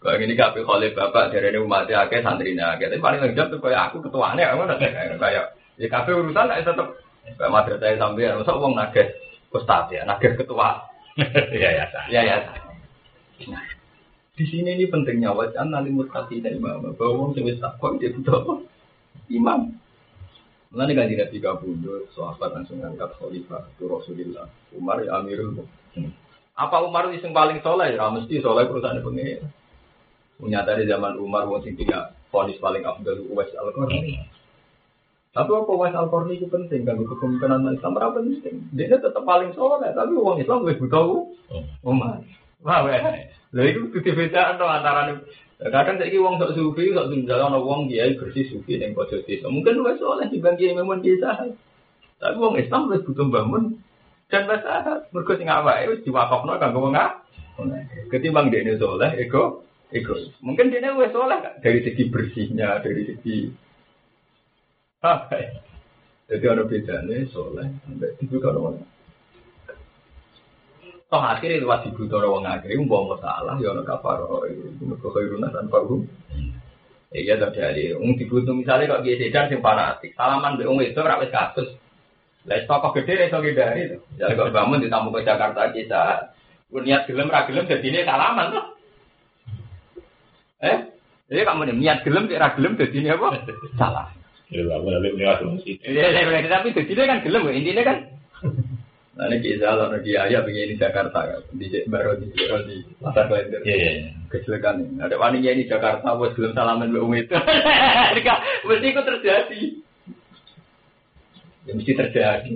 Kau 0.03 0.19
ini 0.19 0.35
kabeh 0.35 0.67
oleh 0.67 0.91
bapak 0.91 1.31
dari 1.31 1.55
ini 1.55 1.63
umat 1.63 1.87
akeh 1.87 2.19
santrine 2.19 2.59
akeh. 2.59 2.91
Tapi 2.91 2.99
paling 2.99 3.23
lengkap 3.23 3.47
tuh 3.55 3.63
kayak 3.63 3.95
aku 3.95 4.03
ketuane 4.03 4.43
aku 4.43 4.67
udah 4.67 4.79
kayak 4.81 5.55
ya 5.79 5.87
kabeh 5.87 6.13
urusan 6.19 6.51
nek 6.51 6.67
tetep 6.67 6.89
kayak 7.39 7.53
madrasah 7.53 7.95
sampean, 7.95 8.43
masa 8.43 8.59
wong 8.59 8.75
nagih 8.75 9.07
ustaz 9.55 9.87
ya, 9.95 10.03
nagih 10.03 10.35
ketua. 10.35 10.83
Iya 11.55 11.71
ya. 11.79 11.85
Ya 12.11 12.21
ya. 12.27 12.39
Di 14.41 14.49
sini 14.49 14.73
ini 14.73 14.89
pentingnya 14.89 15.37
wajah 15.37 15.69
nanti 15.69 15.93
mutasi 15.93 16.41
dan 16.41 16.57
imam 16.57 16.97
bahwa 16.97 17.13
wong 17.13 17.37
sing 17.37 17.45
wis 17.45 17.61
takwa 17.61 18.01
dia 18.01 18.09
butuh? 18.09 18.65
Imam. 19.29 19.77
Mulane 20.73 20.97
kan 20.97 21.13
tidak 21.13 21.29
tiga 21.29 21.61
puluh 21.61 22.09
sahabat 22.17 22.57
langsung 22.57 22.81
angkat 22.81 23.21
khalifah 23.21 23.69
itu 23.69 23.85
Rasulullah 23.85 24.49
Umar 24.73 25.05
ya 25.05 25.21
Amirul 25.21 25.61
Mukminin. 25.61 26.17
Apa 26.57 26.81
Umar 26.81 27.13
itu 27.13 27.21
yang 27.21 27.37
paling 27.37 27.61
soleh? 27.61 27.93
Ya 27.93 28.09
mesti 28.09 28.41
soleh 28.41 28.65
perusahaan 28.65 29.05
pengen. 29.05 29.45
Nyata 30.41 30.73
di 30.73 30.89
zaman 30.89 31.21
Umar 31.21 31.45
wong 31.45 31.61
sing 31.61 31.77
tiga 31.77 32.17
ponis 32.33 32.57
paling 32.65 32.81
afdal 32.81 33.21
Uwais 33.29 33.53
al 33.61 33.77
Qarni. 33.77 34.25
Tapi 35.37 35.51
apa 35.53 35.69
Uwais 35.69 35.93
al 35.93 36.09
Qarni 36.09 36.41
itu 36.41 36.49
penting 36.49 36.89
kan 36.89 36.97
kepemimpinan 36.97 37.77
Islam 37.77 37.93
berapa 37.93 38.17
penting? 38.25 38.73
Dia 38.73 38.97
tetap 38.97 39.21
paling 39.21 39.53
soleh, 39.53 39.93
tapi 39.93 40.17
uang 40.17 40.41
Islam 40.41 40.65
lebih 40.65 40.89
butuh 40.89 41.29
Umar. 41.85 42.25
Wah, 42.65 42.89
weh. 42.89 43.37
Lha 43.51 43.63
iku 43.67 43.91
kudu 43.91 44.11
bedaan 44.15 44.63
to 44.63 44.67
antara 44.67 45.19
kadang 45.61 45.99
saiki 45.99 46.23
wong 46.23 46.39
sok 46.39 46.55
sufi, 46.55 46.95
sok 46.95 47.11
tunggal 47.11 47.51
ana 47.51 47.59
wong 47.59 47.91
kiai 47.91 48.15
bersih 48.15 48.47
sufi 48.47 48.79
ning 48.79 48.95
pojok 48.95 49.27
desa. 49.27 49.51
Mungkin 49.51 49.83
luwes 49.83 49.99
oleh 50.01 50.31
dibanding 50.31 50.71
kiai 50.73 50.79
memon 50.79 51.03
desa. 51.03 51.35
Tapi 52.23 52.37
wong 52.39 52.57
Islam 52.63 52.89
wis 52.89 53.03
butuh 53.03 53.27
bangun 53.27 53.77
dan 54.31 54.47
bahasa 54.47 55.05
mergo 55.11 55.35
sing 55.35 55.51
awake 55.51 55.91
wis 55.91 56.01
diwakafno 56.07 56.57
kanggo 56.63 56.87
wong. 56.87 56.97
Ketimbang 58.09 58.55
dene 58.55 58.79
soleh 58.79 59.19
ego 59.19 59.67
ego. 59.91 60.15
Mungkin 60.41 60.71
dene 60.71 60.95
wis 60.95 61.11
soleh 61.11 61.43
dari 61.59 61.83
segi 61.83 62.07
bersihnya, 62.07 62.81
dari 62.81 63.03
segi 63.05 63.51
apa 65.03 65.35
ya? 65.37 65.51
Jadi 66.31 66.45
ada 66.47 66.63
bedanya 66.63 67.27
soleh 67.35 67.67
sampai 67.83 68.15
dibuka 68.23 68.55
orang 68.55 68.87
Toh 71.11 71.19
akhirnya 71.19 71.59
lewat 71.59 71.91
ibu 71.91 72.07
toro 72.07 72.39
wong 72.39 72.47
akhirnya 72.47 72.87
mau 72.87 73.11
masalah 73.11 73.59
ya 73.59 73.75
ono 73.75 73.83
kafaro 73.83 74.47
itu 74.47 74.79
mergo 74.87 75.11
khairuna 75.11 75.51
tanpa 75.51 75.83
hum. 75.83 76.07
Iya 77.11 77.35
terjadi. 77.35 77.99
Wong 77.99 78.15
dibutuh 78.15 78.55
misalnya 78.55 78.95
kok 78.95 79.03
dia 79.03 79.19
sedang 79.19 79.51
sing 79.51 79.59
fanatik. 79.59 80.15
Salaman 80.15 80.55
mbek 80.55 80.71
wong 80.71 80.79
itu 80.87 81.03
ora 81.03 81.19
wis 81.19 81.35
kasus. 81.35 81.75
Lah 82.47 82.63
toko 82.63 82.95
gede 82.95 83.27
iso 83.27 83.43
ngindari 83.43 83.91
to. 83.91 83.99
Ya 84.23 84.31
kok 84.39 84.55
bangun 84.55 84.79
ditamu 84.79 85.11
ke 85.11 85.27
Jakarta 85.27 85.75
kita. 85.75 86.31
Niat 86.71 87.11
gelem 87.11 87.27
ra 87.27 87.43
gelem 87.51 87.67
dadine 87.67 88.07
salaman 88.07 88.55
tuh. 88.55 88.65
Eh? 90.63 90.79
Jadi 91.27 91.43
kamu 91.43 91.63
nih 91.67 91.75
niat 91.75 91.99
gelem 92.07 92.31
ra 92.31 92.55
gelem 92.55 92.79
dadine 92.79 93.11
apa? 93.11 93.29
Salah. 93.75 94.07
Ya. 94.55 94.63
Iya, 94.63 96.07
iya, 96.15 96.47
tapi 96.47 96.71
dadine 96.71 97.03
kan 97.11 97.19
gelem 97.27 97.51
intinya 97.51 97.83
kan 97.83 97.99
Nah, 99.21 99.29
ini 99.29 99.45
kita 99.45 99.77
kalau 99.77 99.93
di 100.01 100.17
ayah 100.17 100.41
begini 100.41 100.81
Jakarta 100.81 101.21
kan, 101.21 101.45
di 101.53 101.69
baru 101.93 102.17
di 102.17 102.33
baru 102.33 102.65
di 102.65 102.81
pasar 103.05 103.29
Klender. 103.29 103.61
Iya 103.69 103.77
iya. 103.77 103.91
Kecelakaan 104.33 104.81
ini. 104.81 104.97
Ada 104.97 105.21
wanita 105.21 105.53
ini 105.53 105.69
Jakarta, 105.69 106.17
bos 106.17 106.33
belum 106.33 106.57
salaman 106.57 106.89
belum 106.89 107.13
itu. 107.21 107.37
Mesti 108.65 108.87
itu 108.89 109.03
terjadi. 109.05 109.63
Ya 111.69 111.73
mesti 111.77 111.93
terjadi. 111.93 112.53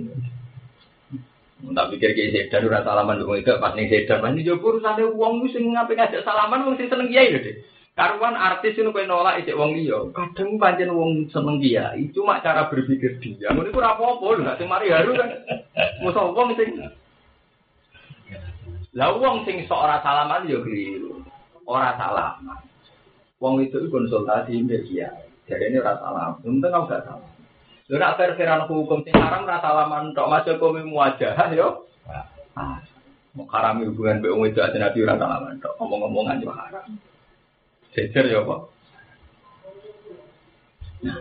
Tak 1.65 1.85
pikir 1.93 2.17
kayak 2.17 2.29
sedan 2.33 2.65
ora 2.65 2.81
salaman 2.81 3.21
wong 3.21 3.45
itu 3.45 3.53
pas 3.61 3.77
ning 3.77 3.85
sedan 3.85 4.25
pas 4.25 4.33
ning 4.33 4.41
jopo 4.41 4.73
urusane 4.73 5.05
wong 5.05 5.45
ku 5.45 5.47
sing 5.53 5.69
ngape 5.69 5.93
ngajak 5.93 6.25
salaman 6.25 6.65
sing 6.77 6.89
seneng 6.89 7.13
kiai 7.13 7.29
lho, 7.29 7.45
Dik. 7.45 7.57
Karuan 7.95 8.35
artis 8.35 8.75
itu 8.75 8.91
kowe 8.91 9.07
nolak 9.07 9.39
isik 9.39 9.55
wong 9.55 9.71
liya. 9.71 10.11
Kadang 10.11 10.59
pancen 10.59 10.91
wong 10.91 11.31
seneng 11.31 11.63
kiai, 11.63 12.11
cuma 12.11 12.43
cara 12.43 12.67
berpikir 12.67 13.23
dia. 13.23 13.55
Ngono 13.55 13.71
iku 13.71 13.79
ora 13.79 13.95
apa-apa 13.95 14.35
lho, 14.35 14.51
sing 14.59 14.67
mari 14.67 14.91
haru 14.91 15.15
kan. 15.15 15.31
Mosok 16.03 16.35
wong 16.35 16.59
sing 16.59 16.75
Lah 18.99 19.15
wong 19.15 19.47
sing 19.47 19.63
ora 19.71 20.03
salaman 20.03 20.43
yo 20.43 20.59
keliru. 20.59 21.23
Ora 21.63 21.95
salaman. 21.95 22.67
Wong 23.39 23.63
itu 23.63 23.87
konsultasi 23.87 24.59
mbek 24.67 24.91
kiai. 24.91 25.31
Jadi 25.47 25.71
ini 25.71 25.79
ora 25.79 25.95
salam. 25.95 26.35
Untung 26.43 26.75
kau 26.75 26.91
gak 26.91 27.07
salah. 27.07 27.31
Lu 27.87 27.95
nak 27.95 28.19
fair-fairan 28.19 28.67
hukum 28.67 29.07
sing 29.07 29.15
haram 29.15 29.47
ora 29.47 29.63
salaman 29.63 30.11
tok 30.11 30.27
masuk 30.27 30.59
kowe 30.59 30.75
muwajah 30.83 31.31
yo. 31.55 31.87
Ah. 32.59 32.83
Mau 33.39 33.47
hubungan 33.47 34.19
wong 34.19 34.51
itu 34.51 34.59
aja 34.59 34.75
nabi 34.75 34.99
ora 35.07 35.15
salaman 35.15 35.63
tok. 35.63 35.79
Ngomong-ngomongan 35.79 36.43
yo 36.43 36.51
haram. 36.51 36.91
Jejer 37.95 38.25
ya. 38.27 38.43
Nah, 41.05 41.19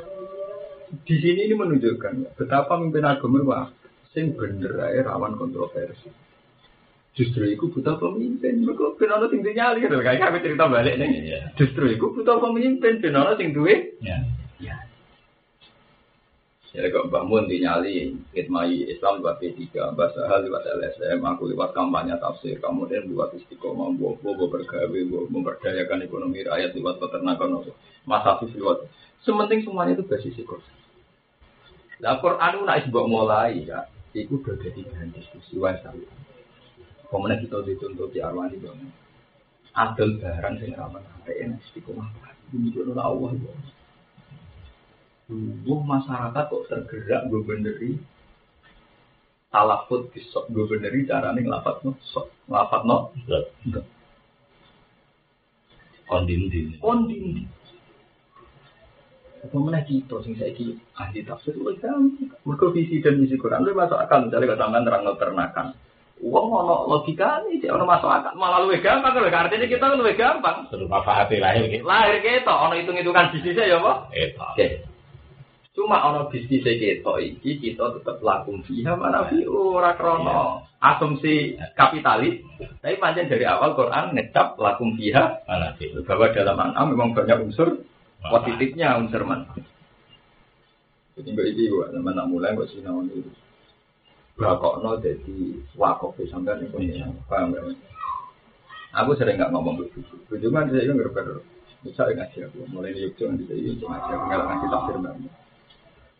di 1.07 1.14
sini 1.23 1.47
ini 1.47 1.54
menunjukkan 1.54 2.35
betapa 2.35 2.75
pemimpin 2.75 3.07
agama 3.07 3.38
wah 3.47 3.66
sing 4.11 4.35
bener 4.35 4.75
ae 4.90 4.99
rawan 5.07 5.38
kontroversi. 5.38 6.11
Justru 7.14 7.47
itu 7.47 7.71
butuh 7.71 7.95
pemimpin. 8.02 8.66
Mereka 8.66 8.99
ben 8.99 9.14
ana 9.14 9.31
sing 9.31 9.47
dinyali 9.47 9.87
gitu. 9.87 10.02
Kayak 10.02 10.19
kami 10.19 10.38
cerita 10.43 10.66
balik 10.66 10.99
nih. 10.99 11.09
Iya. 11.31 11.40
Justru 11.54 11.95
itu 11.95 12.11
butuh 12.11 12.43
pemimpin 12.43 12.99
ben 12.99 13.14
ana 13.14 13.38
sing 13.38 13.54
duwe. 13.54 13.95
Ya. 14.02 14.19
Ya. 14.59 14.75
Ya 16.75 16.90
kok 16.90 17.07
Mbak 17.07 17.25
Mun 17.31 17.47
dinyali 17.47 18.19
Hitmai 18.35 18.90
Islam 18.90 19.23
lewat 19.23 19.38
P3, 19.38 19.95
Mbak 19.95 20.11
Sahal 20.11 20.43
lewat 20.43 20.66
LSM, 20.66 21.23
aku 21.23 21.47
lewat 21.47 21.71
kampanye 21.71 22.19
tafsir, 22.19 22.59
kemudian 22.59 23.07
lewat 23.07 23.31
istiqomah, 23.38 23.95
bobo 23.95 24.19
bobo 24.19 24.50
bergawe, 24.50 24.90
bobo 25.07 25.31
memberdayakan 25.31 26.02
ekonomi 26.02 26.43
rakyat 26.43 26.75
lewat 26.75 26.99
peternakan, 26.99 27.62
Mas 28.11 28.26
Hafiz 28.26 28.50
lewat. 28.59 28.90
Sementing 29.23 29.62
semuanya 29.62 29.95
itu 29.95 30.02
basis 30.02 30.35
Quran. 30.43 30.75
Lah 32.02 32.19
Quran 32.19 32.59
itu 32.59 32.62
nak 32.66 32.83
mbok 32.90 33.07
mulai 33.07 33.62
ya, 33.62 33.87
itu 34.11 34.35
udah 34.35 34.59
jadi 34.59 34.83
bahan 34.83 35.14
diskusi 35.14 35.54
wae 35.62 35.78
Kemudian 37.07 37.38
kita 37.38 37.62
dituntut 37.62 38.11
di 38.11 38.19
arwani 38.19 38.59
dong. 38.59 38.83
Adil 39.78 40.19
barang 40.19 40.59
sing 40.59 40.75
ramah 40.75 41.07
enak 41.23 41.62
istiqomah. 41.71 42.11
Ini 42.50 42.75
juga 42.75 42.99
Allah 42.99 43.31
ya. 43.38 43.54
Wah 45.33 45.83
masyarakat 45.88 46.45
kok 46.52 46.66
tergerak 46.69 47.33
gue 47.33 47.40
beneri 47.49 47.93
talafut 49.49 50.12
besok 50.12 50.52
gue 50.52 50.69
beneri 50.69 51.09
caranya 51.09 51.40
ngelafat 51.40 51.81
no 51.81 51.97
sok 52.04 52.28
ngelafat 52.50 52.83
no 52.85 53.09
Kondin 56.04 56.52
kondin 56.85 57.49
apa 59.45 59.57
mana 59.61 59.81
kita 59.85 60.21
sing 60.25 60.37
saya 60.40 60.52
ki 60.57 60.76
ahli 60.97 61.21
tafsir 61.25 61.52
lu 61.57 61.73
kan 61.76 62.16
mereka 62.45 62.66
visi 62.73 63.00
dan 63.04 63.21
misi 63.21 63.37
Quran 63.37 63.64
lu 63.64 63.76
masuk 63.76 64.00
akal. 64.00 64.25
Misalnya 64.25 64.57
kata 64.57 64.61
sampean 64.61 64.85
terang 64.88 65.04
ternakan 65.21 65.66
uang 66.25 66.47
ono 66.49 66.76
logika 66.88 67.45
nih 67.45 67.61
cek 67.61 67.73
ono 67.76 67.85
masuk 67.85 68.09
akal 68.09 68.33
malah 68.40 68.64
lu 68.64 68.73
gampang 68.81 69.12
kalau 69.12 69.28
artinya 69.28 69.69
kita 69.69 69.85
lu 69.97 70.04
gampang. 70.16 70.69
Terus 70.73 70.88
hati 70.88 71.37
lahir 71.40 71.69
lahir 71.85 72.16
kita 72.25 72.52
ono 72.52 72.73
hitung 72.76 72.97
hitungan 72.97 73.33
bisnisnya 73.33 73.69
ya 73.69 73.81
pak. 73.81 73.97
Oke. 74.52 74.93
Cuma 75.75 76.07
ono 76.07 76.31
bisnis 76.31 76.62
kita 76.62 77.19
iki 77.19 77.59
kita 77.59 77.99
tetap 77.99 78.23
lakum 78.23 78.62
fiha 78.62 78.95
mana 78.95 79.26
fi 79.26 79.43
ora 79.43 79.99
krono 79.99 80.62
asumsi 80.78 81.59
kapitalis. 81.75 82.47
Tapi 82.78 82.95
pancen 83.02 83.26
dari 83.26 83.43
awal 83.43 83.75
Quran 83.75 84.14
ngecap 84.14 84.54
lakum 84.54 84.95
fiha 84.95 85.43
Mana 85.50 85.75
sih? 85.75 85.90
bahwa 86.07 86.31
dalam 86.31 86.62
an'am 86.62 86.95
memang 86.95 87.11
banyak 87.11 87.50
unsur 87.50 87.83
positifnya 88.23 88.95
unsur 89.02 89.26
manfaat. 89.26 89.66
Jadi 91.19 91.35
mbak 91.35 91.47
iki 91.50 91.66
gua 91.66 91.90
zaman 91.90 92.23
nak 92.23 92.31
mulai 92.31 92.54
gua 92.54 92.71
sinau 92.71 93.02
itu. 93.11 93.35
Bakokno 94.38 95.03
jadi 95.03 95.59
wakaf 95.75 96.14
sampai 96.31 96.59
nih 96.59 96.70
punya 96.70 97.07
paham 97.27 97.55
gak? 97.55 97.66
Aku 98.94 99.18
sering 99.18 99.42
nggak 99.42 99.51
ngomong 99.51 99.83
begitu. 99.83 100.14
Cuma 100.31 100.66
saya 100.70 100.87
itu 100.87 100.94
ngerber. 100.94 101.42
Misalnya 101.85 102.25
ngaji 102.25 102.38
aku, 102.48 102.59
mulai 102.72 102.96
di 102.96 103.05
Yogyakarta 103.05 103.29
nanti 103.29 103.44
saya 103.44 103.61
itu 103.61 103.85
ngaji 103.85 104.11
aku 104.11 104.25
nggak 104.25 104.70
tafsir 104.70 104.96
banget. 105.03 105.43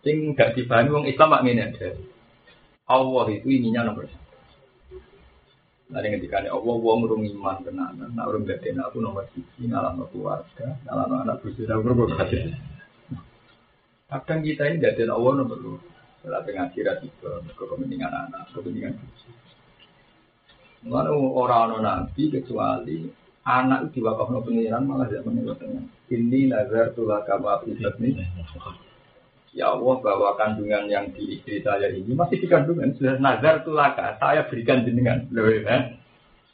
Sing 0.05 0.37
gak 0.37 0.53
dipahami 0.53 0.93
wong 0.93 1.07
Islam 1.09 1.33
mak 1.33 1.43
ngene 1.43 1.63
ada. 1.73 1.89
Allah 2.85 3.25
itu 3.33 3.49
ininya 3.49 3.89
nomor 3.89 4.05
satu. 4.05 4.37
Nanti 5.89 6.13
ketika 6.13 6.45
Allah 6.45 6.77
wong 6.77 7.09
urung 7.09 7.25
iman 7.25 7.65
tenanan, 7.65 8.13
nak 8.13 8.29
urung 8.29 8.45
gak 8.45 8.61
aku 8.61 9.01
nomor 9.01 9.25
siji, 9.33 9.65
ngalah 9.65 9.97
keluarga, 10.13 10.77
ngalah 10.85 11.25
anak 11.25 11.41
bujuk, 11.41 11.65
aku 11.65 11.89
urung 11.89 12.13
kasih. 12.21 12.53
Kadang 14.13 14.45
kita 14.45 14.69
ini 14.69 14.85
gak 14.85 15.01
Allah 15.09 15.33
nomor 15.41 15.57
dua. 15.57 15.81
Setelah 16.21 16.41
ngaji 16.45 16.79
radikal, 16.85 17.41
ke 17.45 17.65
kepentingan 17.65 18.13
anak, 18.29 18.53
kepentingan 18.53 19.01
bujuk. 19.01 19.33
Mana 20.85 21.17
orang 21.17 21.81
nabi 21.81 22.29
kecuali 22.29 23.09
anak 23.45 23.89
itu 23.89 24.05
diwakaf 24.05 24.29
no 24.29 24.45
pengiran 24.45 24.85
malah 24.85 25.09
tidak 25.09 25.25
menurutnya. 25.25 25.81
Ini 26.13 26.53
nazar 26.53 26.93
tulah 26.93 27.25
kamu 27.25 27.81
nih. 28.05 28.21
Ya 29.55 29.71
Allah 29.71 30.03
bahwa 30.03 30.35
kandungan 30.35 30.91
yang 30.91 31.15
di 31.15 31.39
istri 31.39 31.63
saya 31.63 31.87
ini 31.87 32.11
masih 32.11 32.43
di 32.43 32.51
kandungan 32.51 32.91
sudah 32.99 33.23
nazar 33.23 33.63
tulaka 33.63 34.19
saya 34.19 34.51
berikan 34.51 34.83
jenengan. 34.83 35.31
Loh 35.31 35.47
ya. 35.47 35.95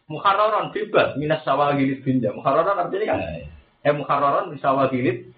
Muharraron 0.04 0.68
bebas 0.68 1.16
minas 1.16 1.40
sawal 1.40 1.80
gilit 1.80 2.04
binja. 2.04 2.28
Muharraron 2.36 2.76
artinya 2.76 3.16
kan 3.16 3.20
eh 3.88 3.94
muharraron 3.96 4.52
minas 4.52 4.60
sawal 4.60 4.92
gilit 4.92 5.32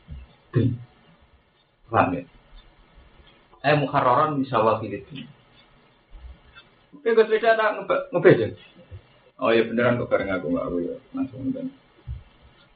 bin. 0.51 0.75
Paham 1.87 2.19
ya? 2.19 2.23
Eh 3.63 3.79
muharraron 3.79 4.43
minas 4.43 4.51
sawal 4.51 4.83
gilit 4.83 5.07
bin. 5.07 5.31
Oke, 6.99 7.15
gue 7.15 7.25
sepeda 7.31 7.55
ada 7.55 7.79
ngebeja. 8.11 8.59
Oh 9.39 9.55
iya 9.55 9.71
beneran 9.71 10.03
kok 10.03 10.11
bareng 10.11 10.35
aku 10.35 10.51
nggak 10.51 10.67
aku 10.67 10.77
ya 10.83 10.97
langsung 11.15 11.47
kan. 11.55 11.67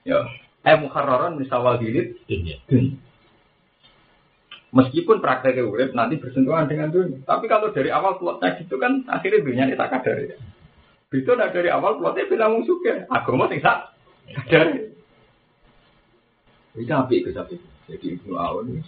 Ya, 0.06 0.30
eh 0.62 0.78
muharraron 0.78 1.42
minas 1.42 1.50
sawal 1.50 1.82
gilit 1.82 2.22
Dunia. 2.30 2.62
bin. 2.70 3.02
Meskipun 4.76 5.24
prakteknya 5.24 5.64
urip 5.64 5.96
nanti 5.96 6.20
bersentuhan 6.20 6.68
dengan 6.68 6.92
dunia. 6.92 7.24
Tapi 7.24 7.48
kalau 7.48 7.72
dari 7.72 7.88
awal 7.88 8.20
plotnya 8.20 8.60
gitu 8.60 8.76
kan 8.76 9.08
akhirnya 9.08 9.40
dunia 9.40 9.64
ini 9.72 9.74
tak 9.80 9.88
kadar 9.96 10.20
ya. 10.20 10.36
Itu 11.08 11.32
nah 11.32 11.48
dari 11.48 11.72
awal 11.72 11.96
plotnya 11.96 12.28
bilang 12.28 12.60
wong 12.60 12.68
suka. 12.68 13.08
Agama 13.08 13.48
sing 13.48 13.64
sak 13.64 13.96
kadar. 14.52 14.92
Ini 16.76 16.92
api 16.92 17.24
itu 17.24 17.32
tapi 17.32 17.56
jadi 17.88 18.20
Ibnu 18.20 18.36
Aun 18.36 18.84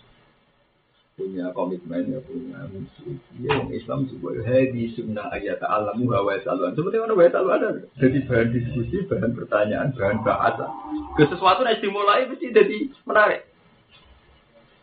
punya 1.18 1.51
komitmen 1.51 2.14
ya 2.14 2.20
punya 2.22 2.68
misi. 2.70 3.18
Dia 3.42 3.59
orang 3.59 3.74
Islam 3.74 4.07
juga 4.07 4.38
hadi 4.46 4.94
sunnah 4.94 5.35
ayat 5.35 5.59
alamu 5.66 6.14
hawa 6.14 6.38
saluan. 6.46 6.79
Seperti 6.79 7.01
mana 7.03 7.18
wa 7.18 7.27
saluan 7.27 7.59
ada. 7.59 7.83
Jadi 7.98 8.18
bahan 8.29 8.48
diskusi, 8.55 9.03
bahan 9.11 9.35
pertanyaan, 9.35 9.90
bahan 9.98 10.22
bahasa. 10.22 10.70
Ke 11.18 11.27
sesuatu 11.27 11.66
yang 11.66 11.83
dimulai 11.83 12.31
mesti 12.31 12.55
jadi 12.55 12.79
menarik. 13.03 13.48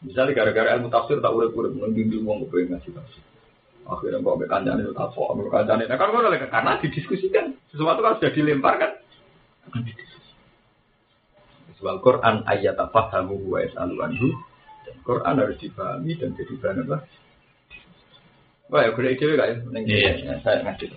Misalnya 0.04 0.36
gara-gara 0.36 0.76
ilmu 0.76 0.92
tafsir 0.92 1.24
tak 1.24 1.32
urip-urip 1.32 1.72
membimbing 1.72 2.28
wong 2.28 2.44
kepengen 2.48 2.76
ngasih 2.76 2.92
tafsir. 2.92 3.24
Akhirnya 3.86 4.18
kok 4.18 4.34
ambek 4.34 4.50
kancane 4.50 4.82
itu 4.82 4.94
tak 4.98 5.14
kok 5.14 5.30
ambek 5.30 5.54
kancane. 5.54 5.84
Nah 5.86 5.98
kan 5.98 6.10
oleh 6.10 6.40
karena 6.42 6.72
didiskusikan. 6.82 7.46
Sesuatu 7.70 8.02
kan 8.02 8.18
sudah 8.18 8.32
dilempar 8.34 8.74
kan. 8.82 8.92
Soal 11.78 12.02
Quran 12.02 12.42
ayat 12.50 12.76
apa 12.82 13.14
kamu 13.14 13.36
wa 13.46 13.60
yasalu 13.62 13.96
anhu. 14.02 14.30
Dan 14.86 14.98
Quran 15.06 15.36
harus 15.38 15.58
dipahami 15.62 16.12
dan 16.18 16.34
jadi 16.34 16.54
bahan 16.58 16.86
apa? 16.86 16.98
Wah, 18.66 18.82
ya 18.82 18.90
gue 18.98 19.06
ide 19.06 19.26
gak 19.38 19.50
ya? 19.50 19.56
Iya. 19.78 20.12
ya, 20.26 20.34
Saya 20.42 20.66
ngasih. 20.66 20.90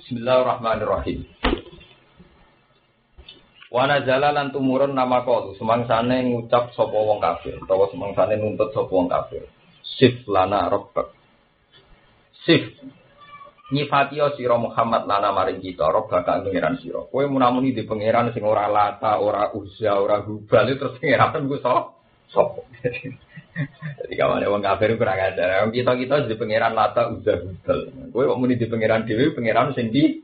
Bismillahirrahmanirrahim. 0.00 1.28
Wana 3.74 4.06
jalalan 4.06 4.54
tumurun 4.54 4.94
nama 4.94 5.26
kolu 5.26 5.58
semangsane 5.58 6.22
ngucap 6.30 6.70
sapa 6.78 6.94
wong 6.94 7.18
kafir 7.18 7.58
utawa 7.58 7.90
semangsane 7.90 8.38
nuntut 8.38 8.70
sapa 8.70 8.86
wong 8.86 9.10
kafir. 9.10 9.50
Sif 9.82 10.22
lana 10.30 10.70
rabbak. 10.70 11.10
Sif 12.46 12.70
nyifatio 13.74 14.38
sira 14.38 14.54
Muhammad 14.62 15.10
lana 15.10 15.34
maring 15.34 15.58
kita 15.58 15.90
rabbak 15.90 16.22
kang 16.22 16.46
pangeran 16.46 16.78
sira. 16.78 17.02
Kowe 17.10 17.26
munamuni 17.26 17.74
di 17.74 17.82
pangeran 17.82 18.30
sing 18.30 18.46
ora 18.46 18.70
lata, 18.70 19.18
ora 19.18 19.50
uzza, 19.50 19.98
ora 19.98 20.22
hubal 20.22 20.70
terus 20.70 20.94
pangeran 21.02 21.50
ku 21.50 21.58
sapa? 21.58 21.98
Sapa? 22.30 22.62
Jadi 24.06 24.14
kawane 24.14 24.46
wong 24.46 24.62
kafir 24.62 24.94
kurang 24.94 25.18
ajar. 25.18 25.66
Kita-kita 25.74 26.30
di 26.30 26.38
pangeran 26.38 26.78
lata, 26.78 27.10
uzza, 27.10 27.42
hubal. 27.42 27.90
Kowe 28.14 28.22
kok 28.22 28.38
muni 28.38 28.54
di 28.54 28.70
pangeran 28.70 29.02
dhewe 29.02 29.34
pangeran 29.34 29.74
sing 29.74 29.90
di 29.90 30.22
sing 30.22 30.23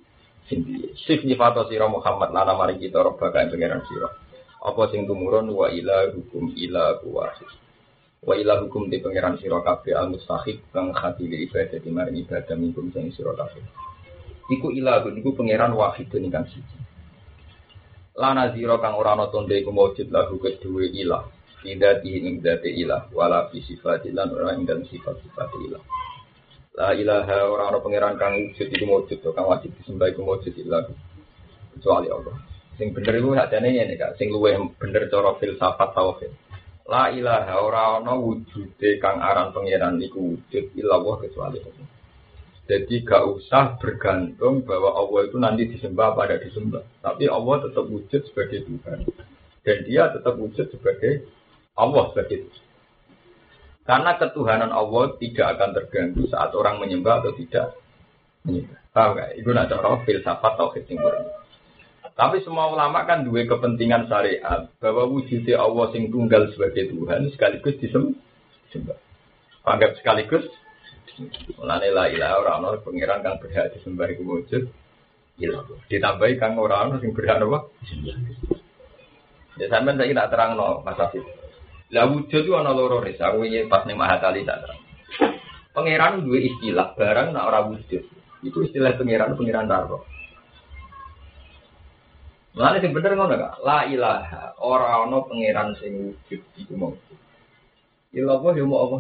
sif 1.07 1.23
nyifato 1.23 1.71
sira 1.71 1.87
Muhammad 1.87 2.35
lana 2.35 2.59
mari 2.59 2.77
kita 2.83 2.99
roba 2.99 3.31
kae 3.31 3.47
pangeran 3.47 3.87
sira 3.87 4.11
apa 4.61 4.83
sing 4.91 5.07
tumurun 5.07 5.49
wa 5.55 5.71
ila 5.71 6.11
hukum 6.11 6.51
ila 6.59 6.99
wahid 7.07 7.51
Wa 8.21 8.37
ila 8.37 8.61
hukum 8.61 8.93
di 8.93 9.01
pangeran 9.01 9.41
sira 9.41 9.65
kabeh 9.65 9.97
al 9.97 10.13
mustahik 10.13 10.61
kang 10.77 10.93
khatili 10.93 11.49
ibadah 11.49 11.81
di 11.81 11.89
maring 11.89 12.21
ibadah 12.21 12.53
minkum 12.53 12.93
sing 12.93 13.09
sira 13.17 13.33
kabeh. 13.33 13.65
Iku 14.53 14.69
ilahun 14.77 15.17
iku 15.17 15.33
pangeran 15.33 15.73
wahid 15.73 16.13
ingkang 16.13 16.45
siji. 16.53 16.79
Lana 18.21 18.53
zira 18.53 18.77
kang 18.77 19.01
ora 19.01 19.17
ana 19.17 19.33
tonde 19.33 19.57
iku 19.57 19.73
maujud 19.73 20.13
lahu 20.13 20.37
kedue 20.37 20.93
ilah. 21.01 21.25
Tidak 21.65 22.05
ing 22.05 22.45
dati 22.45 22.69
ilah 22.85 23.09
wala 23.17 23.49
fi 23.49 23.65
sifati 23.65 24.13
lan 24.13 24.37
ora 24.37 24.53
ing 24.53 24.69
dalem 24.69 24.85
sifat-sifat 24.85 25.49
ilah. 25.65 25.81
La 26.79 26.95
ilaha 26.95 27.51
ora 27.51 27.75
ana 27.75 27.83
pangeran 27.83 28.15
kang 28.15 28.35
wujud 28.39 28.69
iku 28.71 28.85
maujud 28.87 29.19
kang 29.35 29.47
wajib 29.51 29.75
disembah 29.83 30.07
iku 30.15 30.23
maujud 30.23 30.55
ilah. 30.55 30.87
Kecuali 31.75 32.09
Allah. 32.11 32.37
Sing 32.79 32.95
bener 32.97 33.19
iku 33.19 33.35
sakjane 33.37 33.69
ngene 33.75 33.95
Kak, 33.99 34.17
sing 34.17 34.31
luwih 34.31 34.57
bener 34.79 35.11
cara 35.11 35.37
filsafat 35.37 35.91
tauhid. 35.93 36.33
La 36.89 37.11
ilaha 37.11 37.55
ora 37.61 37.83
ana 37.99 38.15
wujude 38.17 38.99
kang 39.03 39.19
aran 39.19 39.51
pangeran 39.51 39.99
iku 39.99 40.35
wujud 40.35 40.65
illallah 40.79 41.17
kecuali 41.23 41.59
Allah. 41.61 41.87
Jadi 42.71 43.03
gak 43.03 43.27
usah 43.27 43.83
bergantung 43.83 44.63
bahwa 44.63 44.95
Allah 44.95 45.27
itu 45.27 45.37
nanti 45.43 45.67
disembah 45.75 46.15
pada 46.15 46.39
disembah. 46.39 46.87
Tapi 47.03 47.27
Allah 47.27 47.67
tetap 47.67 47.83
wujud 47.91 48.23
sebagai 48.31 48.63
Tuhan. 48.63 49.11
Dan 49.67 49.77
dia 49.91 50.07
tetap 50.15 50.39
wujud 50.39 50.71
sebagai 50.71 51.27
Allah 51.75 52.15
sebagai 52.15 52.47
Tuhan. 52.47 52.70
Karena 53.91 54.15
ketuhanan 54.23 54.71
Allah 54.71 55.19
tidak 55.19 55.59
akan 55.59 55.71
terganggu 55.75 56.23
saat 56.31 56.55
orang 56.55 56.79
menyembah 56.79 57.27
atau 57.27 57.35
tidak 57.35 57.75
menyembah. 58.47 58.79
Tahu 58.95 59.11
gak? 59.19 59.31
Itu 59.35 59.51
nak 59.51 59.67
cara 59.67 59.99
filsafat 60.07 60.53
tauhid 60.55 60.87
sing 60.87 60.99
Tapi 62.15 62.39
semua 62.47 62.71
ulama 62.71 63.03
kan 63.03 63.27
dua 63.27 63.43
kepentingan 63.51 64.07
syariat 64.07 64.71
bahwa 64.79 65.11
wujudnya 65.11 65.59
Allah 65.59 65.91
sing 65.91 66.07
tunggal 66.07 66.55
sebagai 66.55 66.87
Tuhan 66.95 67.35
sekaligus 67.35 67.83
disembah. 67.83 68.99
Anggap 69.67 69.99
sekaligus 69.99 70.47
Mulane 71.59 71.91
la 71.91 72.07
ilaha 72.09 72.35
ora 72.41 72.53
ana 72.63 72.69
pangeran 72.81 73.21
kang 73.21 73.37
berhak 73.43 73.75
disembah 73.75 74.09
iku 74.09 74.23
wujud. 74.25 74.71
Ilah. 75.43 75.67
Ditambahi 75.91 76.39
kang 76.39 76.55
ora 76.57 76.87
ana 76.87 77.03
sing 77.03 77.11
berhak 77.11 77.43
apa? 77.43 77.69
Ya 79.59 79.67
sampean 79.69 79.99
saiki 79.99 80.17
tak 80.17 80.31
terangno 80.31 80.81
Mas 80.87 80.97
Afif. 80.97 81.40
Lah 81.91 82.07
wujud 82.07 82.47
itu 82.47 82.55
ana 82.55 82.71
loro 82.71 83.03
ris. 83.03 83.19
Aku 83.19 83.43
iki 83.43 83.67
pas 83.67 83.83
ning 83.83 83.99
Mahatali 83.99 84.47
tak 84.47 84.63
terang. 84.63 84.81
Pangeran 85.75 86.23
duwe 86.27 86.51
istilah 86.51 86.95
barang 86.95 87.35
nak 87.35 87.47
ora 87.51 87.61
wujud. 87.67 88.03
Itu 88.47 88.59
istilah 88.63 88.95
pangeran 88.95 89.35
pangeran 89.35 89.67
darah. 89.71 90.03
Mulane 92.51 92.83
sing 92.83 92.91
bener 92.91 93.15
ngono 93.15 93.35
kak, 93.39 93.63
la 93.63 93.87
ilaha 93.87 94.59
ora 94.59 95.07
ana 95.07 95.23
pangeran 95.23 95.79
sing 95.79 96.15
wujud 96.15 96.41
iku 96.59 96.75
mau. 96.75 96.95
Ilah 98.11 98.43
apa 98.43 98.59
yo 98.59 98.67
mau 98.67 98.91
apa? 98.91 98.99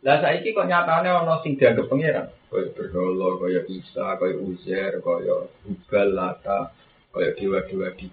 Lah 0.00 0.16
saiki 0.24 0.56
kok 0.56 0.68
nyatane 0.68 1.08
ana 1.12 1.40
sing 1.44 1.60
dianggap 1.60 1.92
pangeran, 1.92 2.32
kaya 2.48 2.72
berhala, 2.72 3.28
kaya 3.42 3.60
Isa, 3.68 4.16
kaya 4.16 4.36
Uzair, 4.40 4.92
kaya 5.04 5.36
Ubal, 5.68 6.08
Lata, 6.16 6.72
kaya 7.12 7.36
dewa-dewa 7.36 7.92
di 7.98 8.08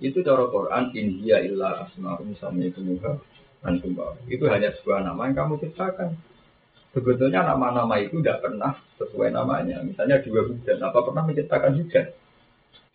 Itu 0.00 0.24
cara 0.24 0.48
Quran 0.48 0.96
in 0.96 1.20
hiya 1.20 1.44
illa 1.44 1.84
asma'un 1.84 2.32
sama 2.40 2.64
itu 2.64 2.80
muka 2.80 3.20
antum 3.60 3.92
Itu 4.24 4.48
hanya 4.48 4.72
sebuah 4.80 5.04
nama 5.04 5.28
yang 5.28 5.36
kamu 5.36 5.60
ciptakan. 5.60 6.16
Sebetulnya 6.90 7.46
nama-nama 7.46 8.00
itu 8.02 8.18
tidak 8.18 8.42
pernah 8.42 8.74
sesuai 8.98 9.30
namanya. 9.30 9.78
Misalnya 9.84 10.18
dewa 10.24 10.42
hujan, 10.48 10.80
apa 10.82 10.98
pernah 11.06 11.22
menciptakan 11.22 11.72
hujan? 11.78 12.06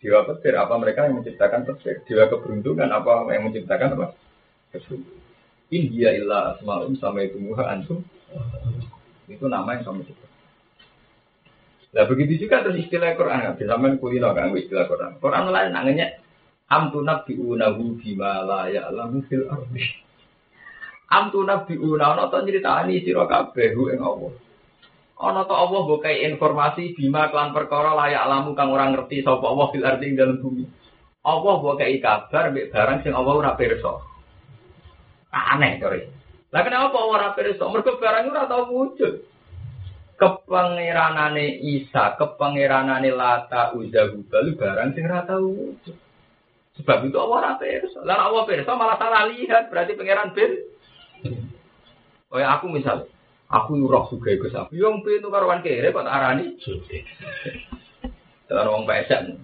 Dewa 0.02 0.20
petir, 0.28 0.52
apa 0.58 0.74
mereka 0.76 1.08
yang 1.08 1.22
menciptakan 1.22 1.64
petir? 1.64 2.04
Dewa 2.04 2.28
keberuntungan, 2.28 2.92
apa 2.92 3.24
yang 3.32 3.48
menciptakan 3.48 3.96
apa? 3.96 4.06
Keberuntungan. 4.74 5.24
In 5.72 5.90
dia 5.90 6.14
illa 6.14 6.54
asma'um 6.54 6.94
sama 7.00 7.24
itu 7.24 7.40
antum. 7.56 8.04
Itu 9.26 9.50
nama 9.50 9.74
yang 9.74 9.82
kamu 9.82 10.02
sebut. 10.06 10.30
Nah 11.96 12.04
begitu 12.04 12.46
juga 12.46 12.62
terus 12.62 12.78
istilah 12.84 13.16
Quran. 13.16 13.56
Bisa 13.56 13.74
kulino 13.96 14.30
kan 14.36 14.52
istilah 14.52 14.84
Quran. 14.86 15.16
Quran 15.18 15.48
lain 15.48 15.70
nangannya 15.72 16.06
am 16.70 16.90
tunabbi'unahu 16.90 18.02
bima 18.02 18.42
la 18.42 18.66
ya'lamu 18.66 19.22
fil 19.30 19.46
ardi. 19.46 19.84
Am 21.14 21.30
tunabbi'una 21.30 22.04
ana 22.18 22.26
to 22.26 22.42
nyritani 22.42 23.06
sira 23.06 23.30
kabeh 23.30 23.70
ing 23.74 24.02
Allah. 24.02 24.32
Ana 25.16 25.46
to 25.46 25.54
Allah 25.54 25.80
mbok 25.86 26.04
informasi 26.04 26.98
bima 26.98 27.30
kelan 27.30 27.54
perkara 27.54 27.94
layak 27.94 28.26
alamu 28.26 28.52
kang 28.58 28.74
ora 28.74 28.90
ngerti 28.90 29.22
sapa 29.22 29.46
Allah 29.46 29.66
fil 29.70 29.86
ardi 29.86 30.12
ing 30.12 30.18
dalam 30.18 30.42
bumi. 30.42 30.66
Allah 31.22 31.54
mbok 31.62 31.80
kabar 32.02 32.44
mbek 32.50 32.68
barang 32.74 32.98
sing 33.06 33.14
Allah 33.14 33.32
ora 33.38 33.52
pirsa. 33.54 33.92
Aneh 35.30 35.78
sorry. 35.78 36.10
Lah 36.50 36.62
kenapa 36.66 36.98
ora 36.98 37.30
pirsa? 37.38 37.64
Mergo 37.70 37.96
barang 38.02 38.24
ora 38.34 38.50
tau 38.50 38.66
wujud. 38.74 39.14
Kepangeranane 40.16 41.60
Isa, 41.60 42.16
kepangeranane 42.16 43.12
Lata, 43.12 43.76
Uza, 43.76 44.08
Hubal 44.10 44.56
barang 44.56 44.90
sing 44.96 45.06
ora 45.06 45.22
tau 45.22 45.46
wujud. 45.46 46.05
Sebab 46.76 47.08
itu 47.08 47.16
Allah 47.16 47.36
ora 47.40 47.52
pirsa. 47.56 48.04
Lah 48.04 48.28
Allah 48.28 48.42
pirsa 48.44 48.76
malah 48.76 49.00
salah 49.00 49.24
lihat, 49.32 49.72
berarti 49.72 49.96
pangeran 49.96 50.36
bin. 50.36 50.52
Oh 52.28 52.36
ya 52.36 52.58
aku 52.58 52.68
misal, 52.68 53.08
aku 53.48 53.80
roh 53.86 54.04
suga 54.12 54.34
iku 54.34 54.52
sapi. 54.52 54.76
Yo 54.76 54.92
pintu 55.00 55.32
karuan 55.32 55.64
kere 55.64 55.94
kok 55.94 56.04
tak 56.04 56.16
arani. 56.16 56.58
Dalam 58.46 58.82
wong 58.82 58.84
pesek. 58.84 59.40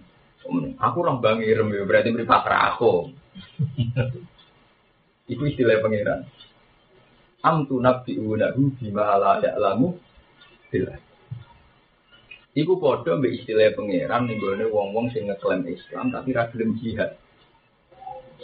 Aku 0.77 0.99
roh 1.01 1.17
bangirem 1.23 1.73
berarti 1.89 2.13
mripat 2.13 2.45
aku. 2.45 3.15
Itu 5.31 5.43
istilah 5.49 5.81
pangeran. 5.81 6.29
Amtu 7.43 7.83
nabi 7.83 8.21
unahu 8.23 8.71
bima 8.79 9.19
la 9.19 9.43
ya'lamu 9.43 9.99
bila. 10.71 10.95
Iku 12.53 12.77
podo 12.77 13.17
mbek 13.17 13.33
istilah 13.33 13.73
pangeran 13.73 14.29
ning 14.29 14.37
gone 14.37 14.69
wong-wong 14.69 15.09
sing 15.17 15.25
ngeklaim 15.25 15.65
Islam 15.65 16.13
tapi 16.13 16.37
ra 16.37 16.53
gelem 16.53 16.77
jihad. 16.77 17.17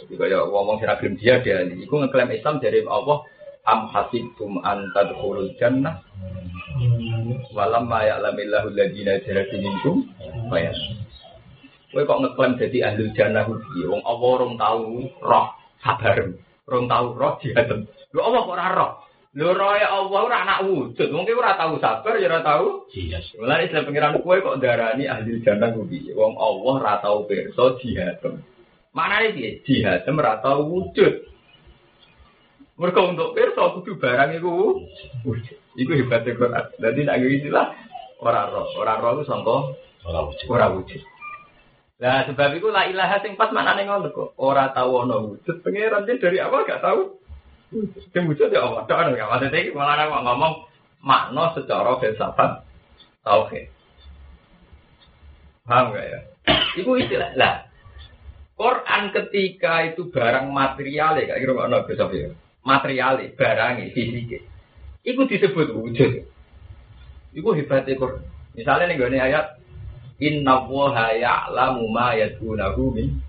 Jadi 0.01 0.17
kaya 0.17 0.49
wong-wong 0.49 0.81
sing 0.81 0.89
ra 0.89 0.97
gelem 0.97 1.13
jihad 1.21 1.45
ya 1.45 1.61
iku 1.61 2.01
ngeklaim 2.01 2.33
Islam 2.33 2.57
dari 2.57 2.81
Allah 2.89 3.21
am 3.69 3.85
hasibtum 3.93 4.65
an 4.65 4.89
tadkhulul 4.97 5.53
jannah 5.61 6.01
walam 7.53 7.85
ma 7.85 8.01
ya'lamillahu 8.01 8.73
alladziina 8.73 9.21
jahadu 9.21 9.55
minkum 9.61 10.09
bayas. 10.49 10.77
Kowe 11.93 12.01
kok 12.01 12.21
ngeklaim 12.25 12.57
dadi 12.57 12.81
ahli 12.81 13.13
jannah 13.13 13.45
kuwi 13.45 13.85
wong 13.93 14.01
Allah 14.09 14.31
rong 14.41 14.53
tau 14.57 15.05
roh 15.21 15.47
sabar. 15.85 16.17
Rong 16.65 16.85
tahu 16.89 17.05
roh 17.13 17.37
jihad. 17.45 17.69
Lho 18.09 18.21
Allah 18.25 18.41
kok 18.41 18.53
ora 18.57 18.67
roh? 18.73 18.91
Lho 19.29 19.53
ya 19.53 19.93
Allah 19.93 20.19
ora 20.25 20.37
anak 20.41 20.65
wujud. 20.65 21.13
Mungkin 21.13 21.37
ora 21.37 21.53
tahu 21.53 21.77
sabar 21.77 22.17
ya 22.17 22.33
ora 22.33 22.41
tahu. 22.41 22.89
Iya. 22.97 23.21
Mulane 23.37 23.69
Islam 23.69 23.85
pengiran 23.85 24.17
kue 24.25 24.41
kok 24.41 24.57
darani 24.57 25.05
ahli 25.05 25.45
jannah 25.45 25.69
kuwi. 25.69 26.09
Wong 26.17 26.33
Allah 26.33 26.73
ora 26.81 26.93
tahu 26.97 27.29
pirsa 27.29 27.77
jihad. 27.77 28.17
Mana 28.89 29.21
iki 29.29 29.61
jihad 29.69 30.01
ora 30.09 30.41
tahu 30.41 30.65
wujud. 30.65 31.29
Mereka 32.81 32.99
untuk 33.05 33.37
pirsa 33.37 33.69
kudu 33.77 34.01
barang 34.01 34.33
iku 34.41 34.81
wujud. 35.21 35.57
Iku 35.77 35.91
hebatnya 35.93 36.33
Quran. 36.33 36.65
Dadi 36.81 37.01
nek 37.05 37.21
istilah 37.21 37.67
ora 38.25 38.49
roh, 38.49 38.65
ora 38.81 38.97
roh 38.97 39.21
ku 39.21 39.23
sangka 39.29 39.57
ora 40.09 40.19
wujud. 40.25 40.47
Ora 40.49 40.73
wujud. 40.73 41.01
Nah, 42.01 42.25
sebab 42.25 42.57
itu 42.57 42.71
la 42.73 42.89
ilaha 42.89 43.21
sing 43.21 43.37
pas 43.37 43.53
maknane 43.53 43.85
ngono 43.85 44.09
kok. 44.09 44.33
Ora 44.41 44.73
tau 44.73 45.05
ana 45.05 45.21
wujud 45.21 45.61
pangeran 45.61 46.09
dari 46.09 46.41
awal 46.41 46.65
gak 46.65 46.81
tahu. 46.81 47.19
Sing 47.69 48.23
wujud 48.25 48.49
ya 48.49 48.65
Allah. 48.65 48.83
Tok 48.89 49.13
gak 49.13 49.29
maksud 49.29 49.53
iki 49.53 49.71
malah 49.77 50.09
kok 50.09 50.25
ngomong 50.25 50.53
makna 51.05 51.53
secara 51.53 52.01
filsafat 52.01 52.65
tauhid. 53.21 53.69
Paham 55.69 55.93
gak 55.93 56.05
ya? 56.09 56.19
Iku 56.81 56.97
istilah. 56.97 57.37
Lah, 57.37 57.69
Quran 58.57 59.13
ketika 59.13 59.85
itu 59.85 60.09
barang 60.09 60.49
material 60.49 61.21
ya, 61.21 61.37
kira 61.37 61.53
ana 61.61 61.85
filsafat 61.85 62.17
ya. 62.17 62.29
Material, 62.65 63.21
barang 63.37 63.93
fisik. 63.93 64.41
Iku 65.05 65.29
disebut 65.29 65.69
wujud. 65.77 66.25
Iku 67.37 67.49
hebatnya 67.53 67.93
Quran. 67.93 68.25
Misalnya 68.57 68.89
nih 68.89 69.21
ayat 69.21 69.61
Inna 70.19 70.67
woha 70.67 71.15
ya'lamu 71.15 71.87
ma 71.87 72.11
yad'unahu 72.11 72.91
min 72.91 73.23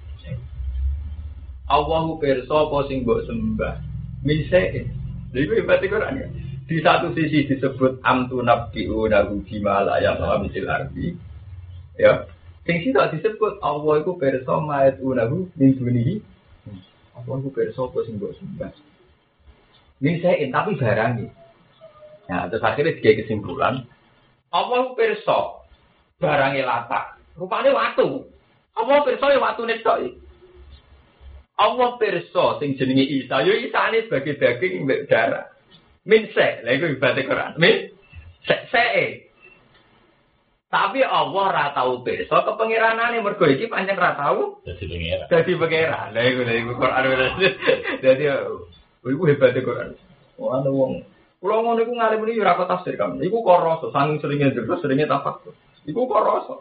Allahu 1.70 2.18
pirsa 2.18 2.50
apa 2.50 2.90
sing 2.90 3.06
mbok 3.06 3.30
sembah 3.30 3.89
min 4.24 4.38
se'in. 4.48 4.86
Iku 5.30 5.52
hebat 5.62 5.80
Quran 5.84 6.20
ya. 6.20 6.28
Di 6.70 6.78
satu 6.82 7.10
sisi 7.18 7.50
disebut 7.50 7.98
amtu 8.06 8.42
nabbi'unahu 8.46 9.42
bima 9.46 9.82
la 9.82 9.98
ya'lamu 9.98 10.46
misil 10.46 10.70
ardi. 10.70 11.18
Ya. 11.98 12.30
Sing 12.62 12.86
sitok 12.86 13.10
disebut 13.16 13.58
Allah 13.64 14.04
iku 14.04 14.14
pirsa 14.20 14.54
ma 14.62 14.86
yad'unahu 14.86 15.50
min 15.58 15.70
dunihi. 15.74 16.14
Allah 17.18 17.34
iku 17.42 17.50
pirsa 17.50 17.80
apa 17.82 17.98
sing 18.06 18.22
mbok 18.22 18.36
sembah. 18.38 18.72
Min 20.00 20.14
se'in 20.22 20.50
tapi 20.54 20.78
barang 20.78 21.12
Nah, 22.30 22.46
terus 22.46 22.62
akhirnya 22.62 22.94
tiga 23.02 23.18
kesimpulan. 23.18 23.82
Allah 24.54 24.94
pirsa 24.94 25.66
barangnya 26.22 26.62
lata. 26.62 27.18
Rupanya. 27.34 27.74
Apa 27.74 28.94
pirsa 29.02 29.26
ya 29.34 29.42
waktu 29.42 29.62
nek 29.66 29.82
tok. 29.82 29.98
Allah 31.60 32.00
pirsa 32.00 32.56
sing 32.56 32.80
jenenge 32.80 33.04
Isa, 33.04 33.44
yo 33.44 33.52
Isa 33.52 33.92
ini 33.92 34.08
sebagai 34.08 34.40
daging 34.40 34.88
mbek 34.88 35.12
darah. 35.12 35.52
Min 36.08 36.32
se, 36.32 36.64
lha 36.64 36.70
iku 36.72 36.88
ibadah 36.96 37.22
Quran. 37.28 37.52
Min 37.60 37.92
se, 38.48 38.56
se. 38.72 38.86
Tapi 40.72 41.04
Allah 41.04 41.46
ra 41.52 41.66
tau 41.76 42.00
pirsa 42.00 42.46
kepengiranane 42.48 43.20
mergo 43.20 43.44
iki 43.44 43.68
pancen 43.68 43.98
ra 43.98 44.16
tau 44.16 44.64
Jadi 44.64 44.88
pengira. 44.88 45.26
dadi 45.28 45.52
pangeran. 45.60 46.16
Lha 46.16 46.22
iku 46.24 46.40
lha 46.48 46.54
iku 46.56 46.72
Quran. 46.80 47.02
Dadi 48.00 48.24
iku 49.04 49.22
hebat 49.28 49.52
Quran. 49.60 49.88
Wah, 50.40 50.56
ana 50.56 50.72
wong 50.72 51.04
Kulo 51.40 51.64
ngono 51.64 51.80
iku 51.80 51.96
ngalim 51.96 52.20
ini 52.28 52.44
ora 52.44 52.52
kok 52.52 52.68
tafsir 52.68 53.00
kan. 53.00 53.16
Iku 53.16 53.40
kok 53.40 53.64
rasa, 53.64 53.88
saking 53.88 54.20
seringnya 54.20 54.52
terus 54.52 54.76
seringnya 54.84 55.08
tafakkur. 55.08 55.56
Iku 55.88 56.04
kok 56.04 56.20
rasa. 56.20 56.54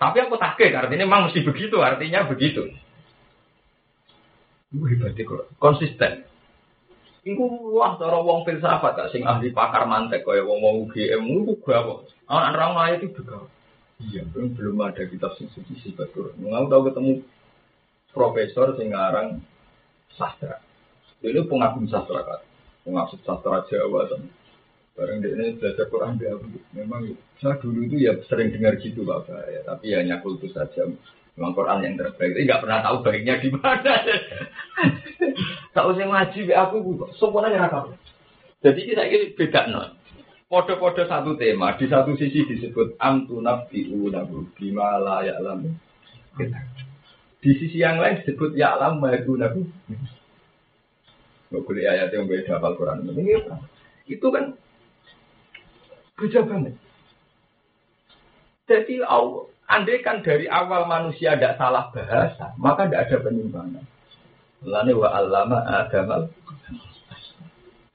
Tapi 0.00 0.16
aku 0.16 0.40
takut, 0.40 0.72
artinya 0.72 1.04
memang 1.04 1.28
mesti 1.28 1.44
begitu, 1.44 1.76
artinya 1.84 2.24
begitu. 2.24 2.72
Iku 4.72 4.84
hebatnya 4.88 5.28
kok 5.28 5.44
konsisten. 5.60 6.24
Iku 7.20 7.76
wah 7.76 8.00
cara 8.00 8.16
wong 8.24 8.48
filsafat 8.48 8.96
gak 8.96 9.10
sing 9.12 9.28
ahli 9.28 9.52
pakar 9.52 9.84
mantek 9.84 10.24
kaya 10.24 10.40
wong 10.40 10.64
wong 10.64 10.74
UGM 10.88 11.20
iku 11.44 11.52
gak 11.60 11.84
apa. 11.84 11.94
Anak 12.32 12.56
orang 12.56 12.72
lain 12.78 12.96
itu 13.04 13.08
juga. 13.20 13.44
Iya, 14.00 14.24
belum 14.32 14.80
ada 14.80 15.04
kitab 15.04 15.36
sing 15.36 15.52
suci 15.52 15.76
sifat 15.84 16.16
Quran. 16.16 16.40
Mau 16.40 16.64
tahu 16.64 16.88
ketemu 16.88 17.20
profesor 18.16 18.72
sing 18.80 18.96
ngarang 18.96 19.44
sastra. 20.16 20.64
Ini 21.20 21.44
pengagum 21.44 21.84
sastra 21.84 22.24
kan, 22.24 22.40
pengagum 22.88 23.20
sastra 23.20 23.60
Jawa 23.68 24.08
kan. 24.08 24.24
Bareng 25.00 25.24
dia 25.24 25.32
belajar 25.56 25.88
Quran 25.88 26.20
dia 26.20 26.36
memang 26.76 27.16
saya 27.40 27.56
dulu 27.56 27.88
itu 27.88 28.04
ya 28.04 28.20
sering 28.28 28.52
dengar 28.52 28.76
gitu 28.76 29.00
bapak 29.00 29.48
ya, 29.48 29.60
tapi 29.64 29.96
ya 29.96 30.04
hanya 30.04 30.20
kultus 30.20 30.52
saja. 30.52 30.84
Memang 31.40 31.56
Quran 31.56 31.80
yang 31.80 31.96
terbaik, 31.96 32.36
tapi 32.36 32.44
nggak 32.44 32.60
pernah 32.60 32.78
tahu 32.84 32.96
baiknya 33.00 33.40
di 33.40 33.48
mana. 33.48 33.94
Tahu 35.76 35.88
saya 35.96 36.10
ngaji 36.10 36.40
aku, 36.52 36.76
semuanya 37.16 37.70
nggak 37.70 37.96
Jadi 38.60 38.80
kita 38.84 39.02
ini 39.08 39.32
beda 39.32 39.70
non. 39.72 39.96
Podo-podo 40.50 41.06
satu 41.06 41.38
tema, 41.38 41.78
di 41.78 41.86
satu 41.86 42.18
sisi 42.18 42.42
disebut 42.42 42.98
amtu 42.98 43.38
nabi 43.38 43.86
unabu 43.88 44.50
bima 44.58 44.98
la 44.98 45.22
ya'lamu. 45.22 45.70
Di 47.40 47.50
sisi 47.56 47.78
yang 47.78 48.02
lain 48.02 48.20
disebut 48.20 48.58
ya'lam 48.58 48.98
ma 48.98 49.14
nabi. 49.14 49.62
Nggak 51.48 51.62
boleh 51.62 51.84
ayat 51.86 52.10
yang 52.10 52.26
beda 52.26 52.58
hafal 52.58 52.74
Quran. 52.74 53.06
Ini? 53.14 53.46
Itu 54.10 54.28
kan 54.34 54.58
beda 56.20 56.44
banget. 56.44 56.76
Jadi 58.68 59.02
Allah, 59.02 59.48
andai 59.66 60.04
kan 60.04 60.20
dari 60.20 60.46
awal 60.46 60.84
manusia 60.84 61.34
tidak 61.34 61.56
salah 61.56 61.88
bahasa, 61.90 62.54
maka 62.60 62.86
tidak 62.86 63.08
ada 63.08 63.16
penyimpangan. 63.24 63.84
Lalu 64.60 65.00
wa 65.00 65.10
allama 65.16 65.58
agamal. 65.64 66.28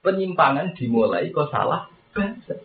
Penyimpangan 0.01 0.73
dimulai 0.73 1.29
kok 1.29 1.53
salah 1.53 1.85
bahasa. 2.11 2.57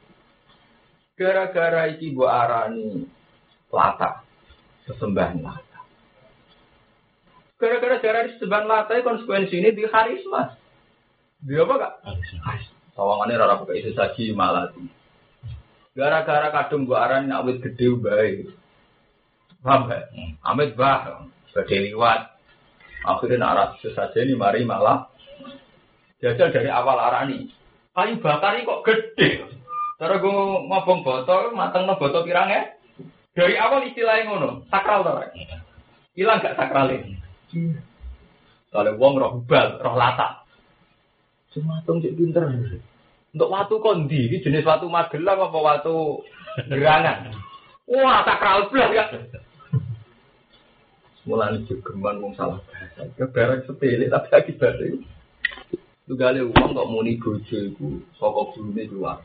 Gara-gara 1.21 1.93
iki 1.93 2.17
bu 2.17 2.25
arani 2.25 3.05
lata, 3.69 4.25
sesembahan 4.89 5.45
lata. 5.45 5.81
Gara-gara 7.61 8.01
darah 8.01 8.25
sesembahan 8.33 8.65
lata 8.65 9.05
konsekuensi 9.05 9.61
ini 9.61 9.77
di 9.77 9.85
karisma. 9.85 10.57
Dia 11.45 11.65
apa 11.69 11.75
kak? 11.77 11.93
Sawangannya 12.97 13.37
rara 13.37 13.61
pakai 13.61 13.85
itu 13.85 13.93
saji 13.93 14.33
malah. 14.33 14.73
Gara-gara 15.95 16.55
kadung 16.55 16.87
gua 16.87 17.11
aran 17.11 17.27
nak 17.27 17.47
wit 17.47 17.59
gede 17.63 17.87
bae. 17.99 18.47
Paham 19.61 19.91
gak? 19.91 20.09
Amit 20.47 20.73
bah, 20.79 21.27
gede 21.53 21.91
liwat. 21.91 22.31
Akhirnya 23.01 23.41
naras 23.41 23.81
sesajen 23.81 24.29
ini 24.29 24.37
mari 24.37 24.65
malah 24.69 25.09
jajal 26.21 26.53
dari 26.53 26.69
awal 26.69 27.01
arani. 27.01 27.49
Kayu 27.97 28.21
bakar 28.21 28.57
ini 28.57 28.69
kok 28.69 28.85
gede. 28.85 29.29
Cara 30.01 30.17
gue 30.17 30.33
ngobong 30.69 31.05
botol, 31.05 31.53
mateng 31.53 31.85
no 31.85 32.01
botol 32.01 32.25
pirangnya. 32.25 32.77
Dari 33.37 33.57
awal 33.57 33.89
istilahnya 33.89 34.33
ngono, 34.33 34.49
sakral 34.73 35.05
tau 35.05 35.21
Hilang 36.17 36.43
gak 36.43 36.57
sakralnya? 36.57 37.05
Kalau 38.71 38.95
wong 38.99 39.15
roh 39.19 39.33
bal, 39.45 39.79
roh 39.83 39.97
latak. 39.99 40.47
Cematung 41.51 41.99
cek 41.99 42.15
pinter. 42.15 42.47
Untuk 43.31 43.47
watu 43.47 43.79
kondi, 43.79 44.27
ini 44.27 44.43
jenis 44.43 44.67
watu 44.67 44.91
magelang 44.91 45.39
apa 45.39 45.59
watu 45.59 46.27
gerangan. 46.67 47.31
Wah, 47.87 48.27
sakral 48.27 48.67
belas 48.71 48.91
ya. 48.91 49.05
Mulai 51.29 51.63
jogeman 51.71 52.19
wong 52.19 52.35
salah 52.35 52.59
bahasa. 52.67 53.07
Kebarang 53.15 53.63
sepele 53.69 54.11
tapi 54.11 54.29
akibatnya. 54.35 54.99
Tugale 56.11 56.43
uang 56.43 56.75
kok 56.75 56.91
muni 56.91 57.23
bojo 57.23 57.55
iku 57.55 58.03
saka 58.19 58.43
gurune 58.51 58.83
keluar. 58.91 59.23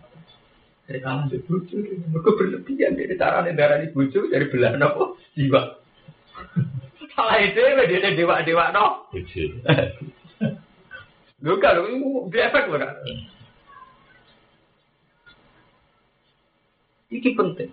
Dari 0.85 1.01
kalah 1.01 1.25
di 1.25 1.41
bojo, 1.41 1.81
mereka 1.81 2.29
berlebihan 2.37 2.93
dari 2.93 3.17
carane 3.17 3.57
darani 3.57 3.89
bojo 3.89 4.29
dari 4.29 4.45
belah 4.53 4.77
nopo 4.77 5.17
jiwa. 5.33 5.81
Salah 7.17 7.41
itu 7.41 7.57
dia 7.57 8.13
dewa-dewa 8.13 8.69
no. 8.69 9.09
Kecil. 9.09 9.65
Lho 11.41 11.57
kan, 11.57 11.79
itu 11.79 12.29
di 12.29 12.37
efek 12.37 12.69
lho 12.69 12.77
kan. 12.77 12.93
Iki 17.15 17.31
penting. 17.37 17.71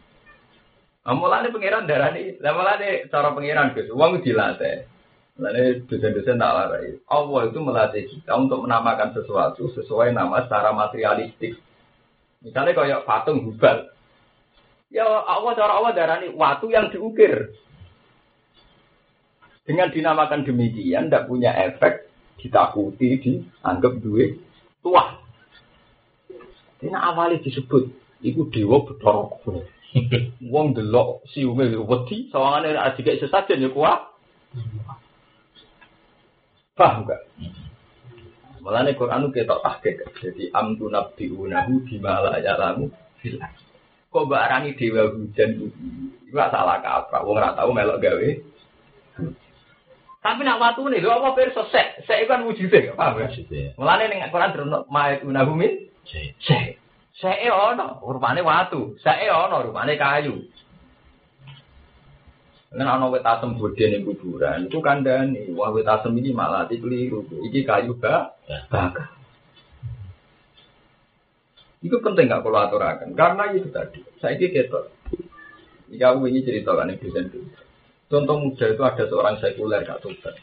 Amulane 1.03 1.51
pangeran 1.51 1.91
darani, 1.91 2.39
lah 2.39 2.55
mulane 2.55 3.11
cara 3.11 3.35
pangeran 3.35 3.75
Gus, 3.75 3.91
wong 3.91 4.23
dilatih. 4.23 4.87
Mulane 5.35 5.83
dosen-dosen 5.91 6.39
tak 6.39 6.53
larai. 6.55 6.95
Allah 7.11 7.41
itu 7.51 7.59
melatih 7.59 8.05
kita 8.07 8.39
untuk 8.39 8.63
menamakan 8.63 9.11
sesuatu 9.11 9.67
sesuai 9.75 10.15
nama 10.15 10.47
secara 10.47 10.71
materialistik. 10.71 11.59
Misalnya 12.39 12.77
kayak 12.79 13.03
patung 13.03 13.43
hubal. 13.43 13.91
Ya 14.93 15.09
Allah 15.09 15.53
cara 15.59 15.73
Allah 15.75 15.93
darani 15.97 16.31
watu 16.37 16.71
yang 16.71 16.93
diukir. 16.95 17.51
Dengan 19.63 19.95
dinamakan 19.95 20.43
demikian, 20.43 21.07
tidak 21.07 21.31
punya 21.31 21.55
efek 21.55 22.11
ditakuti, 22.39 23.19
dianggap 23.23 24.03
duit 24.03 24.43
tua. 24.83 25.23
Ini 26.83 26.99
awalnya 26.99 27.39
disebut, 27.47 28.02
itu 28.23 28.49
dewa 28.49 28.87
bedorok. 28.87 29.43
Wong 30.53 30.73
delok 30.73 31.27
siume 31.29 31.69
wedi, 31.69 32.33
sawangane 32.33 32.73
adik 32.79 33.21
sesajen 33.21 33.61
ya 33.61 33.69
kuat. 33.69 34.01
Paham 36.73 37.05
gak? 37.05 37.21
Malahnya 38.65 38.97
Quran 38.97 39.29
itu 39.29 39.43
ketok 39.43 39.61
tahkik. 39.61 40.01
Jadi 40.23 40.49
amtu 40.55 40.89
nabi 40.89 41.29
unahu 41.29 41.85
bimala 41.85 42.41
ya'lamu 42.41 42.89
filah. 43.21 43.53
Kok 44.09 44.29
barani 44.31 44.73
dewa 44.79 45.13
hujan 45.13 45.51
itu? 45.61 45.67
Itu 46.25 46.33
gak 46.33 46.55
salah 46.55 46.81
kaprah. 46.81 47.21
Wong 47.27 47.37
gak 47.37 47.59
tahu 47.61 47.71
melok 47.77 48.01
gawe. 48.01 48.29
Tapi 50.23 50.47
nak 50.47 50.63
waktu 50.63 50.87
nih, 50.87 51.03
lho 51.03 51.11
apa 51.19 51.35
perso 51.35 51.67
sek, 51.75 52.07
sek 52.07 52.31
kan 52.31 52.47
wujudnya, 52.47 52.95
paham 52.95 53.27
ya? 53.27 53.75
Mulane 53.75 54.07
ning 54.07 54.23
Quran 54.31 54.55
terus 54.55 54.71
ma'et 54.87 55.27
unahu 55.27 55.59
min 55.59 55.91
Cek. 56.07 56.39
sek. 56.47 56.82
Sek 57.21 57.45
ono, 57.49 58.01
rupane 58.01 58.41
watu. 58.41 58.97
Sek 59.01 59.29
ono, 59.29 59.69
rupane 59.69 59.95
kayu. 60.01 60.37
Nen 62.73 62.89
ana 62.89 63.13
wit 63.13 63.21
asem 63.21 63.53
bodhe 63.61 63.85
ning 63.85 64.01
kuburan, 64.01 64.65
itu 64.65 64.81
kandhane, 64.81 65.53
wah 65.53 65.69
wit 65.77 65.85
asem 65.85 66.17
ini 66.17 66.33
malah 66.33 66.65
keliru. 66.65 67.21
Iki 67.53 67.69
kayu 67.69 68.01
ba 68.01 68.33
bakar. 68.73 69.13
Itu 71.85 72.01
penting 72.01 72.33
nggak 72.33 72.47
kalau 72.47 72.63
aturakan, 72.65 73.13
karena 73.13 73.53
itu 73.53 73.69
tadi. 73.69 74.01
Saya 74.23 74.41
ini 74.41 74.55
ketok. 74.55 74.89
Jika 75.93 76.17
aku 76.17 76.31
ini 76.31 76.41
ceritakan 76.41 76.97
ini 76.97 77.03
dosen. 77.05 77.27
Contoh 78.09 78.37
muda 78.41 78.65
itu 78.71 78.81
ada 78.81 79.05
seorang 79.05 79.37
sekuler 79.37 79.85
Tobat. 79.85 80.37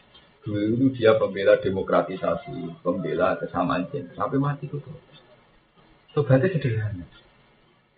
Dulu 0.45 0.93
dia 0.93 1.17
pembela 1.17 1.57
demokratisasi, 1.57 2.81
pembela 2.85 3.37
kesamaan 3.41 3.89
jenis. 3.89 4.13
Sampai 4.13 4.37
mati 4.37 4.69
itu. 4.69 4.77
Sobatnya 6.13 6.49
sederhana. 6.49 7.05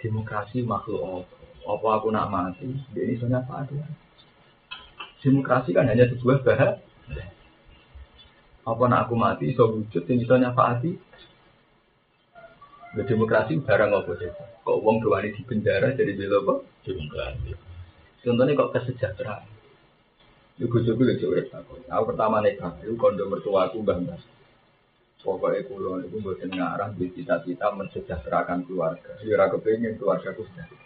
Demokrasi 0.02 0.66
makhluk 0.66 1.02
apa? 1.02 1.36
Apa 1.62 1.88
aku 2.02 2.08
nak 2.10 2.28
mati? 2.34 2.68
Dia 2.92 3.06
ini 3.06 3.16
soalnya 3.22 3.46
apa 3.46 3.64
ada? 3.64 3.86
Demokrasi 5.22 5.72
kan 5.72 5.86
hanya 5.86 6.10
sebuah 6.10 6.42
bahasa. 6.42 6.82
Apa 8.62 8.84
nak 8.90 9.10
aku 9.10 9.16
mati, 9.18 9.54
so 9.54 9.70
wujud, 9.70 10.06
yang 10.06 10.18
bisa 10.22 10.38
nyafaati. 10.42 10.92
Nah, 12.92 13.06
demokrasi 13.08 13.62
barang 13.62 13.92
apa 13.94 14.12
sih? 14.20 14.30
Kok 14.68 14.78
uang 14.84 15.00
doani 15.00 15.32
di 15.32 15.42
penjara 15.48 15.96
jadi 15.96 16.12
bela 16.12 16.44
apa? 16.44 16.54
Demokrasi. 16.84 17.56
Contohnya 18.22 18.58
kok 18.58 18.72
kesejahteraan. 18.76 19.48
Ibu 20.62 20.78
coba 20.78 21.02
lucu 21.10 21.26
urip 21.26 21.50
aku. 21.56 21.82
Pertama 21.88 22.38
nikah, 22.44 22.78
itu 22.84 22.94
kondo 23.00 23.26
mertua 23.26 23.72
aku 23.72 23.82
bangga. 23.82 24.20
Pokoknya 25.22 25.70
kulo 25.70 26.02
itu 26.02 26.18
buat 26.18 26.42
ngarah 26.42 26.98
di 26.98 27.14
cita-cita 27.14 27.70
mensejahterakan 27.78 28.66
keluarga. 28.66 29.14
Ya 29.22 29.38
ora 29.38 29.54
kepengin 29.54 30.02
keluarga 30.02 30.34
aku 30.34 30.50
sejahtera. 30.50 30.82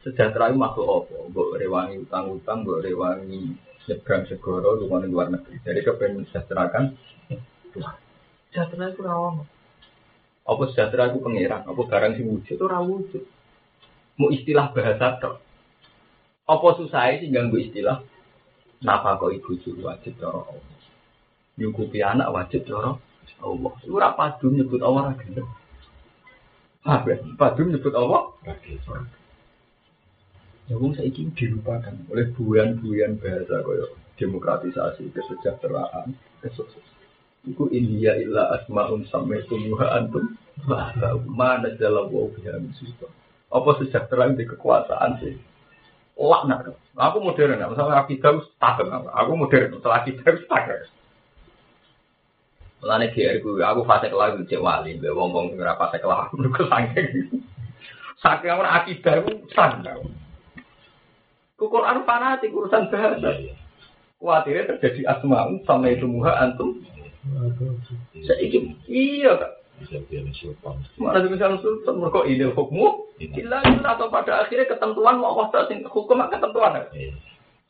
Sejahtera 0.00 0.44
itu 0.48 0.56
makhluk 0.56 1.04
apa? 1.04 1.16
Mbok 1.28 1.48
rewangi 1.60 1.96
utang-utang, 2.00 2.64
mbok 2.64 2.80
rewangi 2.80 3.52
nyebrang 3.84 4.24
segoro 4.24 4.80
rumah 4.80 5.04
luar 5.04 5.28
negeri. 5.28 5.60
Jadi 5.60 5.80
kepengen 5.84 6.24
sejahterakan 6.32 6.96
sejahtera 8.48 8.88
itu 8.88 9.04
rawon. 9.04 9.44
Apa 10.48 10.62
sejahtera 10.72 11.12
itu 11.12 11.20
pengiran? 11.20 11.68
Apa 11.68 11.80
barang 11.84 12.12
sing 12.16 12.24
wujud 12.24 12.56
itu 12.56 12.64
wujud? 12.64 13.24
Mau 14.16 14.32
istilah 14.32 14.72
bahasa 14.72 15.20
tok. 15.20 15.44
Apa 16.48 16.66
susah 16.80 17.20
sih 17.20 17.28
ganggu 17.28 17.60
istilah? 17.60 18.00
Napa 18.80 19.16
kok 19.20 19.32
ibu 19.32 19.56
wajib 19.84 20.16
cara 20.20 20.40
Allah? 20.44 20.76
Nyukupi 21.56 22.00
anak 22.04 22.28
wajib 22.32 22.68
cara 22.68 22.96
Allah. 23.40 23.72
Itu 23.82 23.92
ora 23.96 24.12
padu 24.16 24.52
nyebut 24.52 24.80
Allah 24.80 25.12
ra 25.12 25.14
gelem. 25.20 25.46
Apa? 26.84 27.16
Padu 27.38 27.62
nyebut 27.68 27.94
Allah 27.96 28.32
Ya 30.64 30.80
wong 30.80 30.96
saiki 30.96 31.28
dilupakan 31.36 31.92
oleh 32.08 32.32
buyan-buyan 32.32 33.20
bahasa 33.20 33.60
kaya 33.60 33.84
demokratisasi, 34.16 35.12
kesejahteraan, 35.12 36.16
kesuksesan. 36.40 36.94
Iku 37.44 37.68
India 37.68 38.16
illa 38.16 38.56
asmaun 38.56 39.04
sampai 39.12 39.44
tumuha 39.44 40.00
antum 40.00 40.32
mana 41.28 41.68
dalam 41.76 42.08
wau 42.08 42.32
biha 42.32 42.56
musibah. 42.56 43.12
Apa 43.52 43.76
sejahtera 43.84 44.32
di 44.32 44.48
kekuasaan 44.48 45.20
sih? 45.20 45.36
Laknat. 46.16 46.72
Aku 46.96 47.18
modern, 47.20 47.60
misalnya 47.60 48.00
akidah 48.00 48.40
takut. 48.56 48.88
Aku 48.88 49.32
modern, 49.36 49.76
setelah 49.76 50.00
akidah 50.00 50.24
takut. 50.24 50.88
Mulane 52.84 53.16
GR 53.16 53.40
ku 53.40 53.56
aku 53.56 53.80
fase 53.88 54.12
kelah 54.12 54.36
cek 54.44 54.60
wali, 54.60 55.00
mbek 55.00 55.16
wong-wong 55.16 55.56
sing 55.56 55.58
ora 55.64 55.72
fase 55.80 55.96
kelah 56.04 56.28
menurut 56.36 56.68
saking. 56.68 57.40
Saking 58.20 58.52
ora 58.60 58.84
akidah 58.84 59.24
ku 59.24 59.32
sandang. 59.56 60.04
Ku 61.56 61.64
Quran 61.72 62.04
fanatik 62.04 62.52
urusan 62.52 62.92
bahasa. 62.92 63.40
Kuatirnya 64.20 64.76
terjadi 64.76 65.16
asma'u 65.16 65.64
sama 65.64 65.88
itu 65.88 66.04
muha 66.04 66.36
antum. 66.44 66.84
Saiki 68.20 68.76
iya 68.84 69.32
kak. 69.32 69.64
Mana 71.00 71.24
bisa 71.24 71.56
sultan 71.64 72.04
mereka 72.04 72.20
ide 72.28 72.52
hukum. 72.52 73.08
Illa 73.16 73.64
atau 73.64 74.12
pada 74.12 74.44
akhirnya 74.44 74.68
ketentuan 74.68 75.24
mau 75.24 75.40
waktu 75.40 75.72
sing 75.72 75.78
hukum 75.88 76.20
ketentuan. 76.28 76.84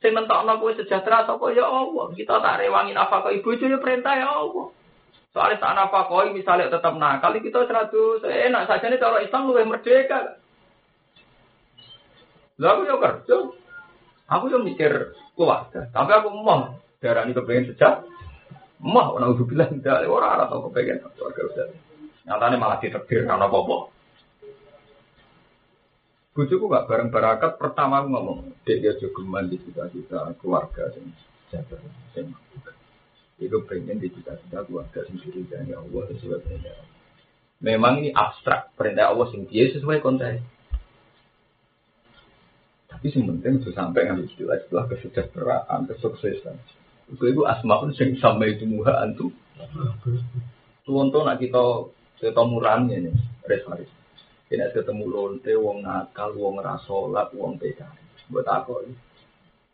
Sing 0.03 0.11
mentokno 0.11 0.59
kowe 0.59 0.75
sejahtera 0.75 1.23
sapa 1.23 1.55
ya 1.55 1.71
Allah. 1.71 2.11
Kita 2.19 2.43
tak 2.43 2.67
rewangi 2.67 2.99
nafkah 2.99 3.31
ibu 3.31 3.55
itu 3.55 3.71
ya 3.71 3.79
perintah 3.79 4.19
ya 4.19 4.27
Allah. 4.27 4.75
Soalnya 5.35 5.59
saat 5.59 5.75
nafkah 5.75 6.31
misalnya 6.31 6.71
tetap 6.71 6.95
nakal 6.95 7.35
kita 7.35 7.67
seratus 7.67 8.23
enak 8.23 8.71
saja 8.71 8.87
nih 8.87 9.03
cara 9.03 9.19
Islam 9.19 9.51
lebih 9.51 9.67
merdeka. 9.67 10.39
Lalu 12.63 12.87
ya 12.87 12.97
kerja. 13.03 13.37
Aku 14.31 14.47
yang 14.47 14.63
mikir 14.63 15.13
keluarga, 15.35 15.91
tapi 15.91 16.11
aku 16.15 16.33
mau 16.33 16.79
darah 17.03 17.27
ini 17.27 17.35
kepengen 17.35 17.75
sejak. 17.75 18.07
Mau 18.79 19.19
orang 19.19 19.37
udah 19.37 19.45
bilang 19.45 19.75
tidak, 19.83 20.07
orang 20.07 20.31
arah 20.39 20.47
tau 20.49 20.71
kepengen 20.71 21.03
keluarga 21.19 21.41
udah. 21.51 21.67
Nyatanya 22.25 22.57
malah 22.57 22.79
diterbir 22.79 23.27
karena 23.27 23.51
bobo. 23.51 23.91
Bujuku 26.35 26.67
gak 26.67 26.87
bareng 26.91 27.11
barakat 27.15 27.59
pertama 27.59 28.03
aku 28.03 28.09
ngomong, 28.11 28.39
dia 28.67 28.95
juga 28.99 29.43
di 29.47 29.55
cita-cita 29.61 30.35
keluarga 30.43 30.91
sing 30.95 31.11
jaga 31.53 31.79
itu 33.47 33.59
pengen 33.69 34.01
di 34.01 34.09
cita-cita 34.09 34.65
keluarga 34.65 35.05
sendiri 35.05 35.45
dan 35.47 35.69
ya 35.69 35.79
Allah 35.81 36.03
sesuai 36.11 36.41
perintah. 36.41 36.81
Memang 37.65 38.05
ini 38.05 38.11
abstrak 38.13 38.77
perintah 38.77 39.13
Allah 39.13 39.29
sing 39.33 39.49
dia 39.49 39.69
sesuai 39.73 40.05
konteks. 40.05 40.41
Tapi 42.91 43.07
yang 43.11 43.37
penting 43.37 43.61
itu 43.61 43.71
sampai 43.75 44.07
ngambil 44.07 44.27
istilah-istilah 44.31 44.85
kesejahteraan, 44.89 45.81
kesuksesan. 45.91 46.57
Itu 47.13 47.25
itu 47.29 47.43
asmaun 47.45 47.93
sing 47.93 48.17
sampai 48.17 48.57
itu 48.57 48.65
muha 48.65 49.05
antum. 49.05 49.33
Tuh 50.85 51.23
nak 51.25 51.41
kita 51.41 51.63
kita 52.21 52.43
murahnya 52.45 53.01
nih, 53.01 53.17
res 53.45 53.65
Kita 54.49 54.71
ketemu 54.71 55.05
lonte, 55.09 55.53
wong 55.57 55.83
nakal, 55.83 56.37
wong 56.37 56.61
rasolat, 56.61 57.33
wong 57.35 57.57
PKI. 57.59 58.29
Buat 58.31 58.47
apa 58.49 58.73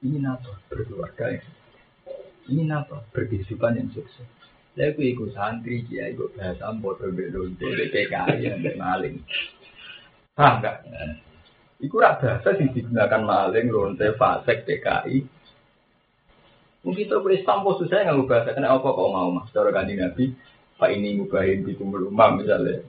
ini? 0.00 0.24
Apa? 0.24 0.56
Berkeluarga 0.72 1.26
ya. 1.36 1.42
Ini 2.50 2.66
apa? 2.74 3.06
Berkehidupan 3.14 3.78
yang 3.78 3.88
sukses. 3.94 4.26
Saya 4.74 4.90
ikut 4.96 5.30
santri, 5.34 5.86
ya 5.86 6.10
ikut 6.10 6.34
bahasa, 6.34 6.74
bodoh 6.74 7.10
belonte, 7.14 7.62
PKI, 7.62 8.42
yang 8.42 8.58
maling. 8.74 9.22
Paham 10.34 10.58
enggak? 10.58 10.76
Iku 11.78 12.00
rak 12.00 12.18
bahasa 12.22 12.58
sing 12.58 12.74
digunakan 12.74 13.22
maling, 13.22 13.70
lonte, 13.70 14.14
fasek, 14.18 14.66
PKI. 14.66 15.22
Mungkin 16.80 17.06
itu 17.06 17.16
Islam 17.36 17.60
pun 17.60 17.76
susah 17.76 18.08
nggak 18.08 18.24
bahasa 18.24 18.56
kena 18.56 18.72
apa 18.72 18.88
kok 18.88 19.12
mau 19.12 19.28
mas? 19.28 19.52
Cara 19.52 19.68
kanji 19.68 20.00
Nabi, 20.00 20.32
Pak 20.80 20.90
ini 20.96 21.12
mubahin 21.20 21.60
di 21.60 21.76
rumah 21.76 22.32
misalnya, 22.32 22.80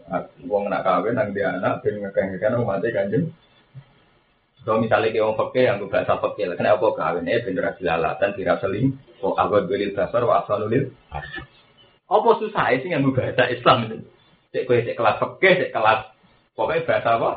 uang 0.47 0.71
nak 0.71 0.88
kawin, 0.88 1.19
nang 1.19 1.36
dia 1.36 1.60
anak, 1.60 1.84
ben 1.84 2.00
ngekang-ngekang 2.00 2.63
umatnya 2.63 2.95
kanjeng. 2.95 3.36
Kalau 4.62 4.78
misalnya 4.78 5.10
kayak 5.10 5.26
orang 5.26 5.39
fakir 5.41 5.63
yang 5.65 5.78
bahasa 5.89 6.13
fakir, 6.21 6.54
kena 6.54 6.78
apa 6.78 6.88
kawin? 6.93 7.26
Eh 7.26 7.41
bener 7.41 7.74
dilalatan, 7.82 8.30
tidak 8.38 8.62
seling. 8.62 8.93
Oh 9.26 9.34
agak 9.34 9.65
belil 9.65 9.89
dasar, 9.97 10.21
wa 10.21 10.45
asalulil. 10.45 10.93
Apa 12.06 12.30
susah 12.38 12.69
sih 12.78 12.93
yang 12.93 13.10
bahasa 13.10 13.50
Islam 13.50 13.89
itu? 13.89 13.97
Cek 14.54 14.63
kue 14.69 14.86
cek 14.86 14.93
kelas 15.00 15.17
fakir, 15.17 15.65
cek 15.65 15.74
kelas 15.74 16.13
pokoknya 16.54 16.86
bahasa 16.86 17.10
apa? 17.17 17.32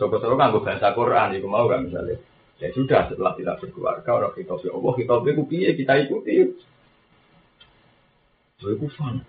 Soko-soko 0.00 0.38
kan 0.40 0.54
bahasa 0.54 0.94
Quran, 0.96 1.36
itu 1.36 1.48
mau 1.50 1.68
kan 1.68 1.84
misalnya. 1.84 2.16
Ya 2.62 2.70
sudah 2.70 3.10
setelah 3.10 3.34
kita 3.34 3.58
berkeluarga, 3.58 4.10
orang 4.14 4.32
kita 4.38 4.54
ya 4.62 4.70
Allah, 4.72 4.92
kita 4.94 5.14
piye 5.50 5.68
kita 5.74 5.92
ikuti. 6.06 6.32
Itu 8.56 8.66
itu 8.72 8.86
fun. 8.94 9.20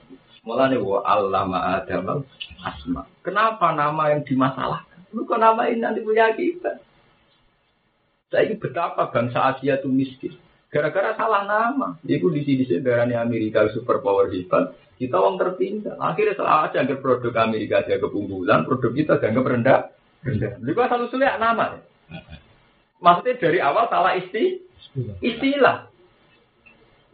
Malah 0.45 0.69
nih 0.69 0.77
wa 0.77 1.01
allama 1.01 1.81
adam 1.81 2.21
asma. 2.61 3.09
Kenapa 3.25 3.73
nama 3.73 4.13
yang 4.13 4.21
dimasalahkan? 4.21 5.09
Lu 5.09 5.25
kok 5.25 5.41
nama 5.41 5.65
ini 5.65 5.81
nanti 5.81 6.05
punya 6.05 6.29
kita? 6.37 6.77
Saya 8.35 8.51
ini 8.51 8.59
betapa 8.59 9.07
bangsa 9.15 9.55
Asia 9.55 9.79
itu 9.79 9.87
miskin. 9.87 10.35
Gara-gara 10.67 11.15
salah 11.15 11.47
nama. 11.47 11.95
Itu 12.03 12.27
di 12.27 12.43
sini 12.43 12.67
darahnya 12.83 13.23
Amerika 13.23 13.63
super 13.71 14.03
power 14.03 14.27
hebat. 14.27 14.75
Kita 14.99 15.23
uang 15.23 15.39
tertinggal. 15.39 15.95
Akhirnya 16.03 16.35
salah 16.35 16.67
aja 16.67 16.83
agar 16.83 16.99
produk 16.99 17.31
Amerika 17.47 17.87
jaga 17.87 18.11
keunggulan, 18.11 18.67
produk 18.67 18.91
kita 18.91 19.23
dianggap 19.23 19.45
rendah. 19.47 19.79
Juga 20.59 20.91
selalu 20.91 21.07
sulit 21.15 21.31
nama. 21.39 21.79
Maksudnya 22.99 23.39
dari 23.39 23.63
awal 23.63 23.87
salah 23.87 24.19
isti, 24.19 24.67
istilah. 25.23 25.87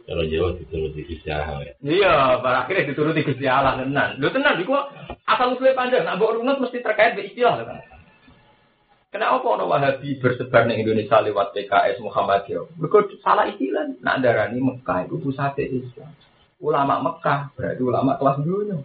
Kalau 0.02 0.26
Jawa 0.26 0.58
dituruti 0.58 1.06
Gusti 1.06 1.30
Allah 1.30 1.62
ya. 1.62 1.74
Iya, 1.78 2.14
pada 2.42 2.66
akhirnya 2.66 2.90
dituruti 2.90 3.22
Gusti 3.22 3.46
Allah 3.46 3.78
tenan. 3.78 4.18
Lu 4.18 4.26
tenan 4.34 4.58
iku 4.58 4.74
asal 5.22 5.54
usulnya 5.54 5.78
panjang, 5.78 6.02
nak 6.02 6.18
mbok 6.18 6.42
runut 6.42 6.58
mesti 6.58 6.82
terkait 6.82 7.14
dengan 7.14 7.30
istilah 7.30 7.54
kan. 7.62 7.78
Kenapa 9.12 9.44
orang 9.44 9.68
Wahabi 9.68 10.16
bersebar 10.16 10.64
di 10.64 10.80
Indonesia 10.80 11.20
lewat 11.20 11.52
PKS 11.52 12.00
Muhammadiyah? 12.00 12.64
Mereka 12.80 13.20
salah 13.20 13.44
istilah. 13.44 13.92
Nak 14.00 14.24
darani 14.24 14.56
Mekah 14.56 15.04
itu 15.04 15.20
pusat 15.20 15.52
Islam. 15.60 16.16
Ulama 16.64 16.96
Mekah 17.04 17.52
berarti 17.52 17.82
ulama 17.84 18.16
kelas 18.16 18.40
dunia. 18.40 18.80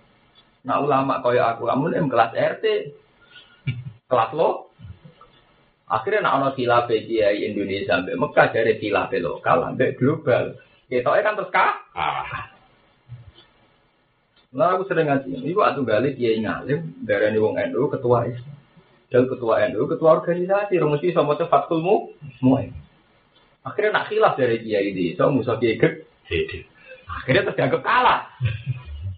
Nah 0.68 0.84
ulama 0.84 1.24
kaya 1.24 1.56
aku, 1.56 1.72
kamu 1.72 1.96
nih 1.96 2.04
kelas 2.12 2.32
RT, 2.36 2.66
kelas 4.12 4.32
lo. 4.36 4.68
Akhirnya 5.88 6.28
nak 6.28 6.36
ono 6.44 6.50
khilaf 6.60 6.92
kiai 6.92 7.48
Indonesia 7.48 7.96
sampai 7.96 8.20
Mekah 8.20 8.48
dari 8.52 8.76
khilaf 8.84 9.08
lokal 9.24 9.58
sampai 9.64 9.96
global. 9.96 10.60
Kita 10.92 11.08
kan 11.08 11.40
terus 11.40 11.54
kah? 11.56 11.72
Ah. 11.96 12.52
Nah 14.52 14.76
aku 14.76 14.92
sering 14.92 15.08
ngaji, 15.08 15.40
ibu 15.48 15.64
atuh 15.64 15.88
balik 15.88 16.20
kiai 16.20 16.44
ngalim 16.44 17.00
dari 17.00 17.40
wong 17.40 17.56
NU 17.72 17.88
ketua 17.88 18.28
Islam. 18.28 18.57
Dan 19.08 19.24
ketua 19.32 19.64
NU, 19.72 19.88
ketua 19.88 20.20
organisasi, 20.20 20.76
rumusi 20.84 21.16
sama 21.16 21.40
tuh 21.40 21.48
fakulmu, 21.48 22.12
semua. 22.40 22.68
Akhirnya 23.64 24.04
nak 24.04 24.08
khilaf 24.12 24.36
dari 24.36 24.60
kiai 24.60 24.92
di, 24.92 25.16
so 25.16 25.32
musuh 25.32 25.56
kiai 25.56 25.80
gede. 25.80 26.68
Akhirnya 27.08 27.48
terdianggap 27.52 27.82
kalah. 27.88 28.28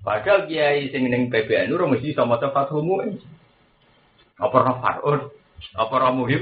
Padahal 0.06 0.46
kiai 0.46 0.94
sing 0.94 1.10
ning 1.10 1.34
PBNU 1.34 1.74
rumusi 1.74 2.14
sama 2.14 2.38
tuh 2.38 2.54
fakulmu. 2.54 3.02
Apa 4.38 4.58
roh 4.62 4.78
Farun? 4.78 5.22
Apa 5.74 5.94
roh 5.98 6.12
Muhim? 6.22 6.42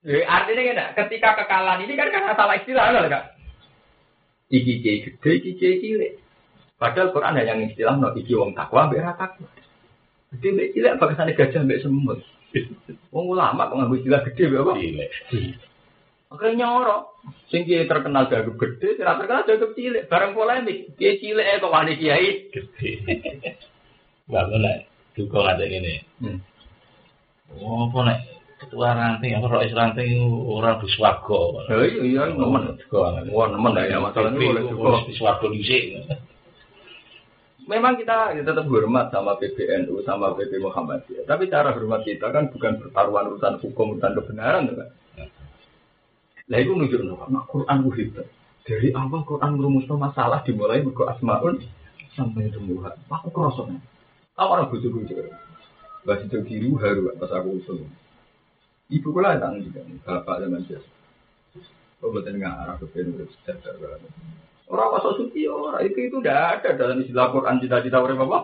Eh, 0.00 0.24
artinya 0.24 0.62
kan, 0.64 1.06
ketika 1.06 1.44
kekalahan 1.44 1.84
ini 1.84 1.92
kan 1.92 2.08
karena 2.10 2.32
salah 2.34 2.56
istilah, 2.58 2.88
kan? 3.06 3.24
Iki 4.50 4.72
kiai 4.82 4.98
gede, 5.06 5.30
iki 5.38 5.50
kiai 5.54 5.78
cilik. 5.78 6.12
Padahal 6.80 7.12
Quran 7.14 7.36
hanya 7.38 7.54
istilah 7.62 7.94
no 7.94 8.10
iki 8.18 8.34
wong 8.34 8.56
takwa, 8.56 8.90
mbek 8.90 9.04
takwa. 9.14 9.46
Gede 10.30 10.48
mbek 10.54 10.70
cilik 10.74 10.96
bakasane 11.02 11.34
gajah 11.34 11.62
mbek 11.66 11.82
semut. 11.82 12.22
Wong 13.10 13.26
ulama 13.34 13.66
kok 13.66 13.76
nganggo 13.78 13.98
istilah 13.98 14.22
gede 14.30 14.42
mbek 14.46 14.62
apa? 14.62 14.72
Cilik. 14.78 15.10
Oke 16.30 16.46
nyoro. 16.54 17.18
Sing 17.50 17.66
kiai 17.66 17.90
terkenal 17.90 18.30
jago 18.30 18.54
gede, 18.54 18.94
tidak 18.94 19.18
terkenal 19.18 19.42
jago 19.50 19.66
cilik. 19.74 20.06
Bareng 20.06 20.38
polemik, 20.38 20.94
kiai 20.94 21.18
cilik 21.18 21.46
eh 21.46 21.58
kok 21.58 21.74
wani 21.74 21.98
kiai 21.98 22.46
Gede. 22.54 22.90
Bangun 24.30 24.62
lah. 24.62 24.86
Duka 25.18 25.42
ada 25.42 25.66
ini. 25.66 26.06
Oh, 27.58 27.90
apa 27.90 27.98
nek 28.06 28.18
ketua 28.62 28.94
ranting 28.94 29.34
apa 29.34 29.46
rois 29.50 29.74
ranting 29.74 30.22
orang 30.46 30.78
buswago. 30.78 31.66
Ya 31.66 31.82
iya 31.82 32.02
iya 32.06 32.22
nemen. 32.30 32.78
Wah 33.34 33.50
nemen 33.50 33.74
dah 33.74 33.84
ya 33.90 33.98
masalah 33.98 34.30
ini 34.30 34.46
boleh 34.46 34.62
juga. 34.70 35.02
Buswago 35.10 35.50
dhisik. 35.50 36.06
Memang 37.70 37.94
kita 37.94 38.34
ya, 38.34 38.42
tetap 38.42 38.66
hormat 38.66 39.14
sama 39.14 39.38
PBNU, 39.38 40.02
sama 40.02 40.34
PP 40.34 40.58
Muhammadiyah. 40.58 41.22
Tapi 41.22 41.46
cara 41.46 41.70
hormat 41.70 42.02
kita 42.02 42.34
kan 42.34 42.50
bukan 42.50 42.82
pertaruhan 42.82 43.30
urusan 43.30 43.62
hukum, 43.62 43.94
urusan 43.94 44.18
kebenaran, 44.18 44.74
kan? 44.74 44.90
Lah 46.50 46.58
itu 46.58 46.74
nunjuk 46.74 46.98
nah, 47.06 47.46
Quran 47.46 47.86
itu 47.86 47.90
hebat. 47.94 48.26
Dari 48.66 48.90
awal 48.90 49.22
Quran 49.22 49.54
merumuskan 49.54 50.02
masalah 50.02 50.42
dimulai 50.42 50.82
buku 50.82 51.06
asmaun 51.06 51.62
sampai 52.18 52.50
tumbuhan. 52.50 52.98
Aku 53.06 53.30
kerasa. 53.30 53.70
Aku 54.34 54.50
orang 54.50 54.66
bujuk-bujuk. 54.74 55.30
Bahasa 56.02 56.26
itu 56.26 56.42
biru 56.42 56.74
haru 56.82 57.14
pas 57.22 57.30
aku 57.30 57.62
usul. 57.62 57.86
Ibu 58.90 59.14
kula 59.14 59.38
tang 59.38 59.62
juga, 59.62 59.86
bapak 60.02 60.42
zaman 60.42 60.66
jas. 60.66 60.82
Oh 62.00 62.08
betul 62.08 62.40
nggak 62.40 62.54
arah 62.64 62.74
ke 62.80 62.86
PBNU 62.88 63.28
sejahtera. 63.28 64.00
Orang 64.70 64.94
wasok 64.96 65.12
suci 65.20 65.44
orang 65.50 65.82
itu 65.84 66.08
itu 66.08 66.16
tidak 66.22 66.62
ada 66.62 66.68
dalam 66.78 67.02
istilah 67.02 67.28
Quran 67.34 67.60
cita-cita 67.60 67.98
orang 68.00 68.24
apa. 68.24 68.38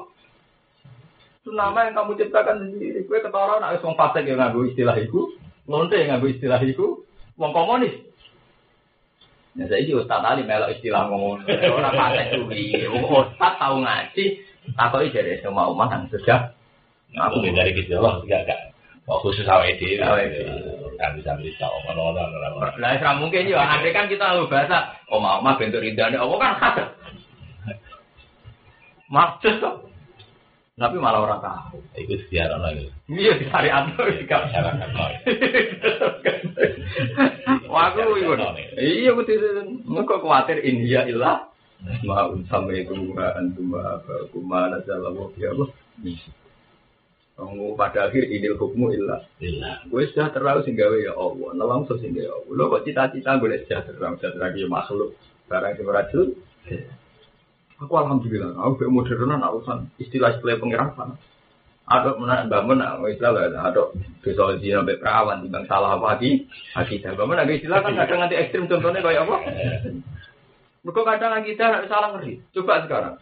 Itu 1.41 1.55
nama 1.55 1.87
yang 1.87 1.95
kamu 1.95 2.19
ciptakan 2.19 2.57
sendiri. 2.67 3.07
Gue 3.07 3.23
ketawa 3.23 3.63
nak 3.63 3.79
wong 3.81 3.95
fasik 3.95 4.27
yang 4.27 4.43
nganggo 4.43 4.67
istilah 4.67 4.99
itu, 4.99 5.39
lonte 5.71 5.95
yang 5.95 6.19
nganggo 6.19 6.29
istilah 6.35 6.59
itu, 6.67 7.07
wong 7.39 7.55
komunis. 7.55 7.95
Ya 9.57 9.81
juga 9.89 10.05
ustaz 10.05 10.21
tadi 10.21 10.43
melok 10.45 10.75
istilah 10.77 11.09
ngomong 11.09 11.47
orang 11.49 11.95
fasik 11.97 12.27
kuwi. 12.37 12.85
Ustaz 12.91 13.53
tahu 13.57 13.77
ngaji, 13.81 14.25
takoki 14.75 15.15
dari 15.15 15.41
semua 15.41 15.71
umat 15.73 15.95
yang 15.95 16.05
sudah. 16.13 16.53
Aku 17.17 17.41
dari 17.41 17.73
gejala 17.73 18.21
enggak 18.21 18.45
enggak. 18.45 18.61
Oh, 19.07 19.23
khusus 19.23 19.47
awake 19.47 19.79
dhewe. 19.79 20.27
Awake 20.97 21.21
dhewe. 21.21 21.21
Kan 21.21 21.21
bisa 21.21 21.33
bisa 21.41 21.67
ngono-ngono 21.69 22.57
ora. 22.57 22.71
Lah 22.81 22.91
ora 22.97 23.11
mungkin 23.21 23.49
yo 23.49 23.61
andai 23.61 23.93
kan 23.93 24.09
kita 24.09 24.33
tahu 24.33 24.49
bahasa 24.49 24.97
oma 25.13 25.41
oma 25.41 25.61
bentuk 25.61 25.85
ridane 25.85 26.17
apa 26.17 26.35
kan 26.41 26.53
khas. 26.61 26.77
Maksud 29.07 29.55
kok. 29.63 29.77
Tapi 30.77 30.97
malah 31.01 31.25
orang 31.25 31.41
tahu. 31.41 31.81
Iku 31.97 32.15
diarono 32.29 32.69
iku. 32.69 32.89
Iya 33.09 33.33
dicari 33.41 33.69
anu. 33.73 33.97
Masyarakat 33.97 34.89
no. 34.93 35.05
Wah 37.73 37.85
aku 37.93 38.17
iku. 38.21 38.33
Iya 38.77 39.11
aku 39.17 39.23
Engko 39.89 40.15
kuwatir 40.21 40.61
India 40.61 41.09
ilah 41.09 41.49
Maun 42.09 42.49
sampai 42.49 42.89
itu 42.89 42.97
antum 43.21 43.77
apa 43.77 44.33
kumana 44.33 44.81
jalan 44.89 45.29
ya 45.37 45.53
Allah. 45.53 45.69
Kamu 47.37 47.77
pada 47.77 48.09
akhir 48.09 48.33
idil 48.33 48.57
hukmu 48.57 48.97
ilah. 48.97 49.21
Gue 49.93 50.09
sejahtera 50.09 50.57
sing 50.65 50.73
gawe 50.73 50.97
ya 50.97 51.13
Allah, 51.13 51.53
nelong 51.53 51.85
so 51.85 52.01
sing 52.01 52.17
gawe 52.17 52.33
Allah. 52.33 52.49
Lo 52.49 52.73
kok 52.73 52.89
cita-cita 52.89 53.37
gue 53.37 53.61
sejahtera, 53.61 54.17
sejahtera 54.17 54.57
dia 54.57 54.65
makhluk. 54.65 55.13
Barang 55.45 55.77
sing 55.77 55.85
racun. 55.85 56.33
Aku 57.77 57.93
alhamdulillah, 57.93 58.57
aku 58.57 58.81
be 58.81 58.87
modernan 58.89 59.45
urusan 59.45 59.93
istilah-istilah 60.01 60.57
pengiran 60.57 61.21
Ada 61.87 62.17
mana 62.17 62.49
bangun, 62.49 62.81
istilah 63.13 63.53
lah, 63.53 63.69
ada 63.69 63.93
besok 64.25 64.59
zina 64.59 64.81
sampai 64.83 64.97
perawan, 64.97 65.45
timbang 65.45 65.69
salah 65.69 66.01
apa 66.01 66.17
lagi, 66.17 66.49
akidah. 66.73 67.15
Bangun 67.15 67.37
ada 67.37 67.53
istilah 67.53 67.85
kan 67.85 67.95
kadang 67.95 68.25
nanti 68.25 68.35
ekstrim 68.41 68.67
contohnya 68.67 69.05
kayak 69.05 69.29
apa? 69.29 69.37
Mereka 70.83 71.01
kadang 71.05 71.45
kita 71.47 71.85
salah 71.87 72.17
ngeri. 72.17 72.43
Coba 72.57 72.83
sekarang, 72.89 73.15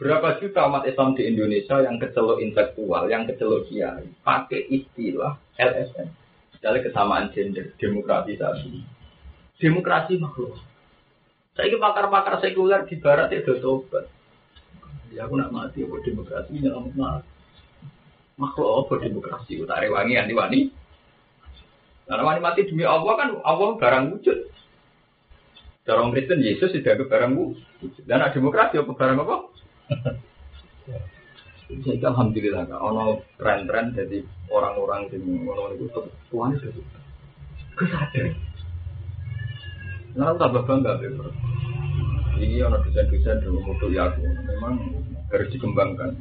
Berapa 0.00 0.40
juta 0.40 0.64
umat 0.64 0.88
Islam 0.88 1.12
di 1.12 1.28
Indonesia 1.28 1.76
yang 1.84 2.00
kecelok 2.00 2.40
intelektual, 2.40 3.04
yang 3.12 3.28
kecelok 3.28 3.68
kiai, 3.68 4.08
pakai 4.24 4.64
istilah 4.72 5.36
LSM. 5.60 6.08
Misalnya 6.56 6.80
kesamaan 6.88 7.28
gender, 7.36 7.76
demokratisasi. 7.76 8.80
Demokrasi 9.60 10.16
makhluk. 10.16 10.56
Saya 11.52 11.68
ini 11.68 11.76
pakar-pakar 11.76 12.40
sekuler 12.40 12.88
di 12.88 12.96
barat 12.96 13.28
itu 13.28 13.60
tobat. 13.60 14.08
Ya 15.12 15.28
aku 15.28 15.36
nak 15.36 15.52
mati, 15.52 15.84
apa 15.84 15.96
demokrasi, 16.00 16.64
nyelamat 16.64 16.94
mati. 16.96 17.28
Makhluk 18.40 18.88
apa 18.88 18.94
demokrasi, 19.04 19.60
utari 19.60 19.92
wangi, 19.92 20.16
anti 20.16 20.32
wani. 20.32 20.60
Karena 22.08 22.24
wani 22.24 22.40
mati 22.40 22.64
demi 22.64 22.88
Allah 22.88 23.20
kan, 23.20 23.36
Allah 23.44 23.76
barang 23.76 24.16
wujud. 24.16 24.38
Cara 25.84 26.08
Kristen 26.08 26.40
Yesus 26.40 26.72
tidak 26.72 27.04
ke 27.04 27.04
barang 27.04 27.36
wujud. 27.36 28.00
Dan 28.08 28.24
demokrasi 28.32 28.80
apa 28.80 28.96
barang 28.96 29.18
apa? 29.28 29.59
Jadi 31.70 32.02
alhamdulillah 32.02 32.66
kak, 32.66 32.82
ono 32.82 33.22
tren-tren 33.38 33.94
jadi 33.94 34.26
orang-orang 34.50 35.06
di 35.06 35.22
ngono 35.22 35.70
itu 35.78 35.86
tuan 36.26 36.50
itu 36.58 36.82
kesadar. 37.78 38.34
Nah, 40.18 40.34
tambah 40.34 40.66
bangga 40.66 40.98
bro. 40.98 41.30
Ini 42.42 42.66
ono 42.66 42.82
desain-desain 42.82 43.46
dulu 43.46 43.62
mutu 43.62 43.86
ya 43.94 44.10
aku 44.10 44.18
memang 44.50 44.82
harus 45.30 45.48
dikembangkan 45.54 46.18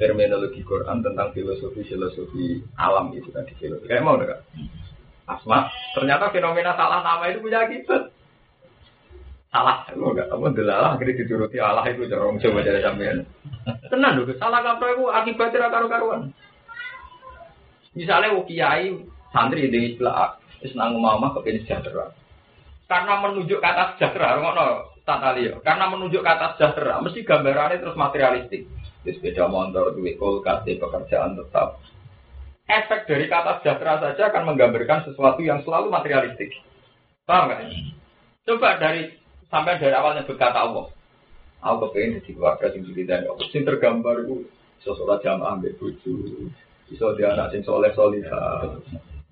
terminologi 0.00 0.64
Quran 0.64 1.04
tentang 1.04 1.28
filosofi 1.36 1.84
filosofi 1.84 2.64
alam 2.80 3.12
itu 3.12 3.28
tadi 3.28 3.52
filosofi. 3.60 3.92
Kayak 3.92 4.04
mau 4.04 4.16
enggak? 4.16 4.40
Asma, 5.28 5.68
ternyata 5.92 6.32
fenomena 6.32 6.72
salah 6.72 7.04
nama 7.04 7.28
itu 7.28 7.44
punya 7.44 7.68
akibat 7.68 8.15
salah. 9.56 9.88
Lu 9.96 10.12
enggak 10.12 10.28
apa 10.28 10.46
delalah 10.52 10.90
akhirnya 11.00 11.24
dituruti 11.24 11.56
Allah 11.56 11.88
itu 11.88 12.04
cara 12.04 12.28
orang 12.28 12.36
coba 12.44 12.60
jadi 12.60 12.84
sampean. 12.84 13.24
Tenang 13.88 14.12
dong 14.20 14.36
salah 14.36 14.60
kaprah 14.60 14.92
itu 14.92 15.04
akibatnya 15.08 15.72
karu 15.72 15.88
karuan 15.88 16.22
misalnya 17.96 18.36
kiai 18.44 18.92
santri 19.32 19.72
di 19.72 19.96
istilah 19.96 20.36
Islam 20.60 21.00
mama 21.00 21.32
kepingin 21.32 21.64
sejahtera. 21.64 22.12
Karena 22.86 23.18
menunjuk 23.24 23.58
kata 23.58 23.96
sejahtera 23.96 24.38
ngono 24.38 24.94
tata 25.02 25.34
liya 25.34 25.58
karena 25.64 25.90
menunjuk 25.90 26.22
kata 26.22 26.54
sejahtera 26.54 27.02
mesti 27.02 27.24
gambarannya 27.24 27.82
terus 27.82 27.98
materialistik. 27.98 28.68
Di 29.02 29.10
sepeda 29.16 29.48
motor 29.48 29.96
duit 29.96 30.20
kulkas 30.20 30.62
pekerjaan 30.68 31.34
tetap. 31.34 31.80
Efek 32.66 33.08
dari 33.08 33.26
kata 33.26 33.64
sejahtera 33.64 33.98
saja 33.98 34.30
akan 34.30 34.54
menggambarkan 34.54 35.08
sesuatu 35.10 35.40
yang 35.42 35.64
selalu 35.64 35.90
materialistik. 35.90 36.52
Paham 37.26 37.50
nggak? 37.50 37.58
Coba 38.46 38.78
dari 38.78 39.10
sampai 39.50 39.78
dari 39.78 39.94
awalnya 39.94 40.26
berkata 40.26 40.66
Allah. 40.66 40.90
Aku 41.64 41.88
kepengen 41.88 42.22
jadi 42.22 42.30
keluarga 42.36 42.66
sing 42.70 42.82
dan 43.08 43.26
Allah. 43.26 43.46
Sing 43.50 43.62
tergambar 43.66 44.22
itu 44.22 44.46
sholat 44.84 45.24
jamaah 45.24 45.58
ambil 45.58 45.74
bucu. 45.80 46.46
Bisa 46.86 47.10
dia 47.18 47.34
anak 47.34 47.50
sing 47.50 47.66
soleh 47.66 47.90
solihah. 47.96 48.78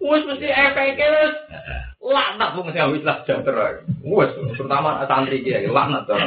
Wes 0.03 0.27
mesti 0.27 0.51
efeknya 0.51 1.07
wes 1.07 1.35
laknat 2.15 2.59
bu 2.59 2.67
mesti 2.67 2.83
habis 2.83 3.07
lah 3.07 3.23
sejahtera. 3.23 3.87
Wes 4.03 4.35
terutama 4.59 5.07
santri 5.07 5.47
dia 5.47 5.63
laknat 5.71 6.11
tuh. 6.11 6.19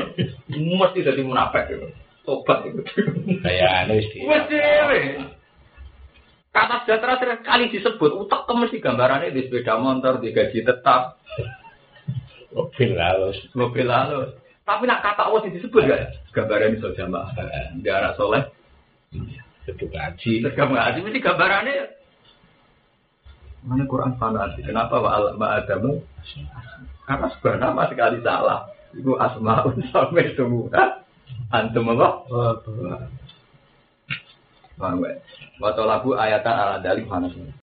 Mesti 0.56 1.04
jadi 1.04 1.22
munafik 1.22 1.68
itu. 1.68 1.88
Tobat 2.24 2.64
itu. 2.64 2.82
Kayak 3.44 3.88
anu 3.88 4.00
sih. 4.00 4.24
Wes 4.24 4.48
Kata 6.56 6.88
sejahtera 6.88 7.22
sering 7.22 7.42
kali 7.46 7.70
disebut. 7.70 8.12
Utak 8.18 8.50
mesti 8.50 8.82
gambarannya 8.82 9.30
di 9.30 9.46
sepeda 9.46 9.78
motor, 9.78 10.18
di 10.18 10.34
gaji 10.34 10.66
tetap, 10.66 11.22
Mobil 12.58 12.98
halus. 12.98 13.38
Mobil 13.54 13.86
halus. 13.86 14.34
Tapi 14.66 14.84
nak 14.90 15.06
kata 15.06 15.30
Allah 15.30 15.46
disebut 15.46 15.86
gak? 15.86 16.12
Gambaran 16.34 16.76
itu 16.76 16.90
jamaah. 16.98 17.30
Dia 17.86 18.02
anak 18.02 18.18
soleh. 18.18 18.44
Seduk 19.64 19.94
ngaji. 19.94 20.42
Seduk 20.42 20.58
ngaji. 20.58 21.00
Mesti 21.06 21.22
gambarannya. 21.22 21.76
Mana 23.64 23.84
Quran 23.86 24.18
fanatik. 24.18 24.66
Kenapa 24.66 24.98
wa 24.98 25.30
adamu? 25.54 26.02
Karena 27.06 27.28
sebuah 27.38 27.56
nama 27.62 27.82
sekali 27.88 28.18
salah. 28.26 28.68
Itu 28.98 29.14
asma'un 29.16 29.78
sampai 29.94 30.34
semua. 30.34 30.98
Antum? 31.54 31.94
Paham 34.78 35.02
gak? 35.02 35.16
Waktu 35.58 35.84
lagu 35.90 36.14
ayatan 36.14 36.54
ala 36.54 36.78
dalih 36.82 37.06
mana 37.10 37.30